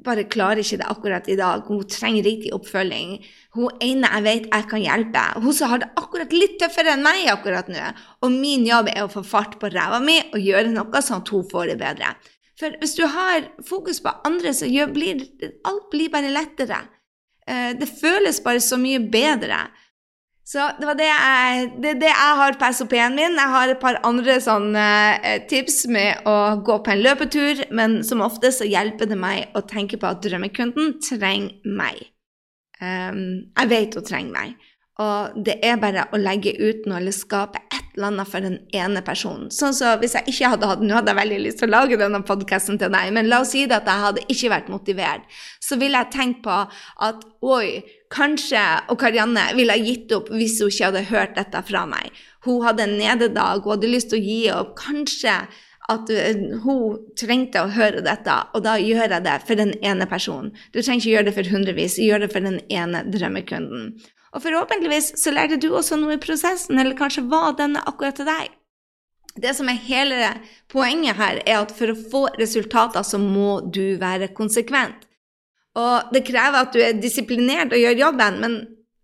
bare, 0.06 0.22
klarer 0.30 0.60
ikke 0.62 0.76
det 0.78 0.86
akkurat 0.86 1.26
i 1.26 1.34
dag. 1.40 1.64
Hun 1.66 1.80
trenger 1.90 2.22
riktig 2.22 2.52
oppfølging. 2.54 3.16
Hun 3.56 3.82
ene 3.82 4.10
jeg 4.12 4.24
vet 4.28 4.46
jeg 4.46 4.68
kan 4.70 4.84
hjelpe. 4.84 5.24
Hun 5.42 5.56
som 5.58 5.72
har 5.72 5.82
det 5.82 5.88
akkurat 5.98 6.36
litt 6.36 6.54
tøffere 6.60 6.94
enn 6.94 7.02
meg 7.02 7.26
akkurat 7.32 7.66
nå. 7.72 7.88
Og 8.22 8.30
min 8.36 8.62
jobb 8.68 8.92
er 8.92 9.02
å 9.02 9.10
få 9.10 9.24
fart 9.26 9.58
på 9.58 9.72
ræva 9.74 9.98
mi 10.04 10.20
og 10.28 10.38
gjøre 10.38 10.70
noe 10.70 11.02
sånn 11.02 11.24
at 11.24 11.34
hun 11.34 11.48
får 11.50 11.72
det 11.72 11.78
bedre. 11.82 12.14
For 12.62 12.78
hvis 12.78 12.94
du 12.94 13.08
har 13.10 13.48
fokus 13.66 13.98
på 14.04 14.14
andre, 14.28 14.54
så 14.54 14.70
blir 14.94 15.26
alt 15.66 15.90
blir 15.90 16.14
bare 16.14 16.30
lettere. 16.30 16.78
Uh, 17.42 17.74
det 17.74 17.90
føles 17.90 18.38
bare 18.44 18.62
så 18.62 18.78
mye 18.78 19.02
bedre. 19.02 19.64
Så 20.52 20.64
det 20.76 20.84
var 20.84 20.96
det 20.98 21.06
jeg, 21.08 21.68
det, 21.80 21.92
det 22.02 22.10
jeg 22.10 22.32
har 22.38 22.56
på 22.60 22.68
SOP-en 22.76 23.14
min. 23.16 23.38
Jeg 23.40 23.52
har 23.54 23.70
et 23.72 23.80
par 23.80 23.96
andre 24.04 24.34
sånne 24.42 24.82
eh, 25.24 25.38
tips 25.48 25.86
med 25.88 26.26
å 26.28 26.34
gå 26.66 26.76
på 26.84 26.92
en 26.92 27.00
løpetur, 27.00 27.62
men 27.72 28.02
som 28.04 28.20
ofte 28.24 28.50
så 28.52 28.68
hjelper 28.68 29.08
det 29.08 29.16
meg 29.16 29.56
å 29.56 29.62
tenke 29.64 29.96
på 29.96 30.10
at 30.10 30.20
drømmekunden 30.26 30.98
trenger 31.06 31.56
meg. 31.64 32.02
Um, 32.82 33.48
jeg 33.54 33.70
vet 33.70 33.96
hun 33.96 34.04
trenger 34.04 34.36
meg. 34.36 34.68
Og 35.00 35.38
det 35.46 35.54
er 35.64 35.80
bare 35.80 36.04
å 36.12 36.20
legge 36.20 36.52
ut 36.58 36.84
noe 36.84 36.98
eller 37.00 37.14
skape 37.16 37.62
et 37.72 37.94
eller 37.94 38.10
annet 38.10 38.28
for 38.28 38.44
den 38.44 38.58
ene 38.76 39.00
personen. 39.04 39.48
Sånn 39.54 39.72
så 39.76 39.94
hvis 40.02 40.18
jeg 40.18 40.28
ikke 40.34 40.50
hadde 40.52 40.68
hatt 40.68 40.84
Nå 40.84 40.98
hadde 40.98 41.14
jeg 41.14 41.20
veldig 41.22 41.40
lyst 41.46 41.62
til 41.62 41.70
å 41.70 41.72
lage 41.78 41.98
denne 42.00 42.20
podkasten 42.28 42.76
til 42.80 42.92
deg, 42.92 43.08
men 43.16 43.30
la 43.30 43.40
oss 43.40 43.54
si 43.56 43.64
det 43.68 43.78
at 43.80 43.88
jeg 43.88 44.04
hadde 44.04 44.26
ikke 44.28 44.52
vært 44.52 44.70
motivert. 44.72 45.24
Så 45.64 45.80
ville 45.80 45.96
jeg 45.96 46.12
tenkt 46.12 46.42
på 46.44 46.58
at 47.08 47.24
oi, 47.40 47.80
kanskje 48.12 48.62
og 48.92 49.00
Karianne 49.00 49.48
ville 49.56 49.74
ha 49.74 49.82
gitt 49.82 50.12
opp 50.14 50.30
hvis 50.32 50.58
hun 50.60 50.70
ikke 50.72 50.88
hadde 50.90 51.04
hørt 51.10 51.36
dette 51.38 51.64
fra 51.68 51.84
meg. 51.88 52.12
Hun 52.46 52.62
hadde 52.66 52.86
en 52.86 52.96
nededag, 53.00 53.62
hun 53.64 53.76
hadde 53.76 53.90
lyst 53.90 54.12
til 54.12 54.20
å 54.20 54.26
gi 54.26 54.40
opp. 54.54 54.74
Kanskje 54.80 55.36
at 55.90 56.10
eh, 56.14 56.40
hun 56.62 56.98
trengte 57.18 57.62
å 57.64 57.70
høre 57.74 58.02
dette, 58.04 58.38
og 58.54 58.64
da 58.66 58.76
gjør 58.80 59.16
jeg 59.16 59.24
det 59.26 59.36
for 59.46 59.58
den 59.58 59.74
ene 59.82 60.06
personen. 60.10 60.52
Du 60.70 60.80
trenger 60.80 61.00
ikke 61.00 61.14
gjøre 61.16 61.28
det 61.28 61.36
for 61.38 61.52
hundrevis, 61.54 61.98
gjør 62.00 62.24
det 62.24 62.32
for 62.34 62.46
den 62.46 62.60
ene 62.72 63.04
drømmekunden. 63.10 63.94
Og 64.32 64.44
forhåpentligvis 64.44 65.12
så 65.20 65.32
lærte 65.34 65.60
du 65.60 65.72
også 65.74 65.98
noe 66.00 66.16
i 66.16 66.22
prosessen, 66.22 66.78
eller 66.80 66.96
kanskje 66.98 67.26
var 67.28 67.56
denne 67.58 67.82
akkurat 67.88 68.16
til 68.20 68.30
deg. 68.30 68.52
Det 69.42 69.54
som 69.56 69.68
er 69.72 69.80
hele 69.80 70.34
poenget 70.72 71.16
her, 71.16 71.40
er 71.46 71.62
at 71.62 71.72
for 71.76 71.92
å 71.92 71.96
få 71.96 72.26
resultater 72.40 73.04
så 73.06 73.20
må 73.20 73.60
du 73.72 73.96
være 74.00 74.32
konsekvent. 74.36 75.08
Og 75.78 76.12
det 76.12 76.24
krever 76.28 76.66
at 76.66 76.74
du 76.74 76.80
er 76.84 77.00
disiplinert 77.00 77.72
og 77.72 77.80
gjør 77.80 78.00
jobben, 78.06 78.40
men 78.42 78.56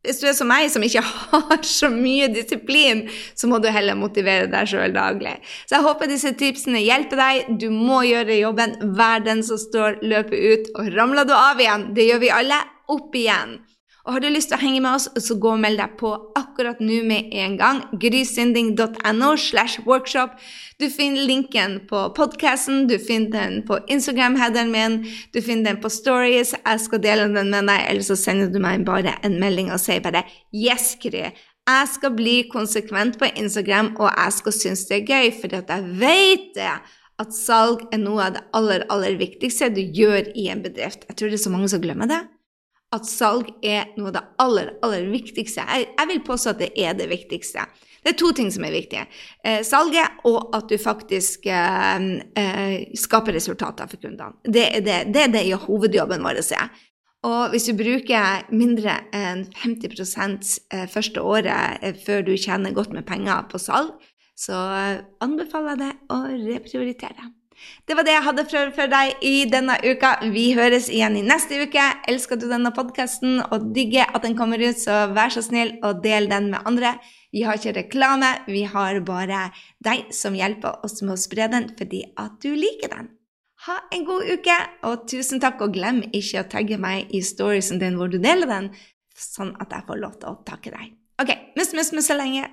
hvis 0.07 0.21
du 0.23 0.29
er 0.31 0.35
som 0.37 0.49
meg, 0.49 0.69
som 0.71 0.85
ikke 0.85 1.03
har 1.33 1.63
så 1.67 1.91
mye 1.93 2.31
disiplin, 2.33 3.07
så 3.37 3.51
må 3.51 3.59
du 3.61 3.69
heller 3.73 3.99
motivere 3.99 4.49
deg 4.51 4.71
sjøl 4.71 4.95
daglig. 4.95 5.35
Så 5.67 5.79
jeg 5.79 5.87
håper 5.89 6.11
disse 6.11 6.33
tipsene 6.39 6.81
hjelper 6.85 7.21
deg. 7.21 7.51
Du 7.61 7.69
må 7.75 8.05
gjøre 8.07 8.39
jobben. 8.39 8.77
Vær 8.97 9.25
den 9.27 9.43
som 9.45 9.61
står 9.61 10.01
løpet 10.07 10.39
ut. 10.39 10.71
Og 10.79 10.93
ramler 10.97 11.29
du 11.29 11.35
av 11.37 11.61
igjen, 11.61 11.91
det 11.97 12.09
gjør 12.09 12.23
vi 12.25 12.35
alle, 12.39 12.63
opp 12.89 13.17
igjen. 13.21 13.59
Og 14.09 14.15
har 14.15 14.23
du 14.25 14.31
lyst 14.33 14.49
til 14.49 14.57
å 14.57 14.63
henge 14.63 14.81
med 14.81 14.95
oss, 14.97 15.05
så 15.21 15.35
gå 15.37 15.51
og 15.53 15.61
meld 15.61 15.77
deg 15.77 15.99
på 16.01 16.09
akkurat 16.39 16.79
nå 16.81 17.03
med 17.05 17.27
en 17.43 17.59
gang. 17.61 17.83
grysynding.no 18.01 19.35
slash 19.37 19.83
workshop. 19.85 20.39
Du 20.81 20.87
finner 20.89 21.27
linken 21.29 21.75
på 21.91 22.07
podkasten, 22.17 22.87
du 22.89 22.97
finner 22.97 23.35
den 23.35 23.59
på 23.69 23.77
Instagram-headeren 23.93 24.73
min, 24.73 24.97
du 25.37 25.43
finner 25.45 25.75
den 25.75 25.83
på 25.83 25.91
Stories. 25.93 26.55
Jeg 26.57 26.81
skal 26.81 27.03
dele 27.05 27.27
den 27.35 27.53
med 27.53 27.69
deg, 27.69 27.83
eller 27.91 28.07
så 28.09 28.17
sender 28.17 28.49
du 28.49 28.57
meg 28.65 28.87
bare 28.89 29.13
en 29.29 29.37
melding 29.43 29.69
og 29.77 29.83
sier 29.85 30.01
bare 30.01 30.25
'Yes, 30.57 30.97
Gry'. 31.05 31.37
Jeg 31.69 31.89
skal 31.93 32.17
bli 32.17 32.49
konsekvent 32.49 33.19
på 33.19 33.29
Instagram, 33.37 33.93
og 34.01 34.09
jeg 34.09 34.33
skal 34.33 34.53
synes 34.53 34.87
det 34.89 35.03
er 35.03 35.07
gøy, 35.13 35.31
for 35.37 35.53
jeg 35.53 35.85
vet 36.01 36.49
det 36.57 36.81
at 37.19 37.35
salg 37.35 37.85
er 37.93 37.99
noe 37.99 38.25
av 38.25 38.33
det 38.33 38.45
aller, 38.55 38.87
aller 38.89 39.21
viktigste 39.21 39.69
du 39.69 39.85
gjør 39.85 40.33
i 40.35 40.49
en 40.49 40.63
bedrift. 40.63 41.05
Jeg 41.09 41.17
tror 41.17 41.29
det 41.29 41.35
er 41.35 41.45
så 41.45 41.51
mange 41.51 41.69
som 41.69 41.81
glemmer 41.83 42.09
det 42.09 42.25
at 42.95 43.05
salg 43.09 43.51
er 43.65 43.91
noe 43.99 44.09
av 44.09 44.17
det 44.17 44.25
aller, 44.41 44.73
aller 44.87 45.11
viktigste. 45.13 45.65
Jeg, 45.69 45.91
jeg, 45.93 46.09
vil 46.13 46.25
påstå 46.25 46.55
at 46.55 46.63
det 46.63 46.71
er 46.81 46.97
det 46.97 47.09
viktigste. 47.11 47.67
Det 47.99 48.15
er 48.15 48.19
to 48.21 48.31
ting 48.33 48.49
som 48.55 48.65
er 48.65 48.73
viktige. 48.73 49.05
Eh, 49.45 49.61
salget 49.67 50.23
og 50.29 50.55
at 50.57 50.71
du 50.71 50.79
faktisk 50.81 51.49
eh, 51.53 52.07
eh, 52.41 52.77
skaper 52.97 53.37
resultater 53.37 53.91
for 53.91 54.01
kundene. 54.01 54.39
Det 54.45 54.65
er 54.79 54.85
det, 54.87 54.99
det, 55.13 55.27
er 55.27 55.35
det 55.35 55.65
hovedjobben 55.67 56.25
vår 56.25 56.41
er. 56.41 56.71
Og 57.27 57.51
hvis 57.51 57.67
du 57.67 57.75
bruker 57.75 58.45
mindre 58.55 59.01
enn 59.17 59.49
50 59.59 59.99
eh, 60.71 60.87
første 60.89 61.21
året 61.21 61.83
eh, 61.83 61.97
før 62.07 62.23
du 62.23 62.37
tjener 62.37 62.77
godt 62.77 62.95
med 62.95 63.09
penger 63.09 63.49
på 63.51 63.59
salg, 63.59 63.91
så 64.39 64.61
eh, 64.79 65.01
anbefaler 65.25 65.75
jeg 65.75 65.81
deg 65.83 66.15
å 66.15 66.21
reprioritere. 66.53 67.33
Det 67.89 67.97
var 67.97 68.07
det 68.07 68.15
jeg 68.15 68.25
hadde 68.27 68.45
for, 68.51 68.73
for 68.77 68.91
deg 68.93 69.23
i 69.25 69.45
denne 69.51 69.77
uka. 69.85 70.15
Vi 70.33 70.51
høres 70.57 70.89
igjen 70.93 71.17
i 71.19 71.25
neste 71.27 71.61
uke. 71.65 71.85
Elsker 72.11 72.39
du 72.41 72.47
denne 72.51 72.73
podkasten 72.77 73.41
og 73.49 73.71
digger 73.77 74.11
at 74.13 74.27
den 74.27 74.37
kommer 74.39 74.61
ut, 74.63 74.79
så 74.79 75.07
vær 75.15 75.33
så 75.35 75.43
snill 75.45 75.77
og 75.83 76.03
del 76.05 76.29
den 76.31 76.51
med 76.53 76.67
andre. 76.69 76.97
Vi 77.33 77.45
har 77.45 77.59
ikke 77.59 77.77
reklame, 77.83 78.33
vi 78.49 78.65
har 78.69 79.01
bare 79.05 79.49
deg 79.85 80.09
som 80.17 80.37
hjelper 80.37 80.85
oss 80.87 81.03
med 81.03 81.17
å 81.17 81.21
spre 81.21 81.49
den 81.53 81.71
fordi 81.79 82.07
at 82.17 82.39
du 82.45 82.55
liker 82.57 82.93
den. 82.95 83.11
Ha 83.67 83.75
en 83.93 84.05
god 84.07 84.29
uke, 84.31 84.55
og 84.87 85.09
tusen 85.11 85.43
takk, 85.43 85.65
og 85.67 85.75
glem 85.75 86.05
ikke 86.13 86.45
å 86.45 86.49
tagge 86.53 86.79
meg 86.79 87.11
i 87.11 87.25
storiesen 87.27 87.81
din 87.83 87.99
hvor 87.99 88.13
du 88.13 88.21
deler 88.23 88.47
den, 88.47 88.71
sånn 89.19 89.57
at 89.59 89.75
jeg 89.75 89.87
får 89.89 89.99
lov 89.99 90.15
til 90.21 90.31
å 90.31 90.39
takke 90.47 90.73
deg. 90.73 90.95
Ok, 91.19 91.35
mus, 91.59 91.75
mus, 91.75 91.91
mus 91.97 92.07
så 92.07 92.15
lenge. 92.15 92.47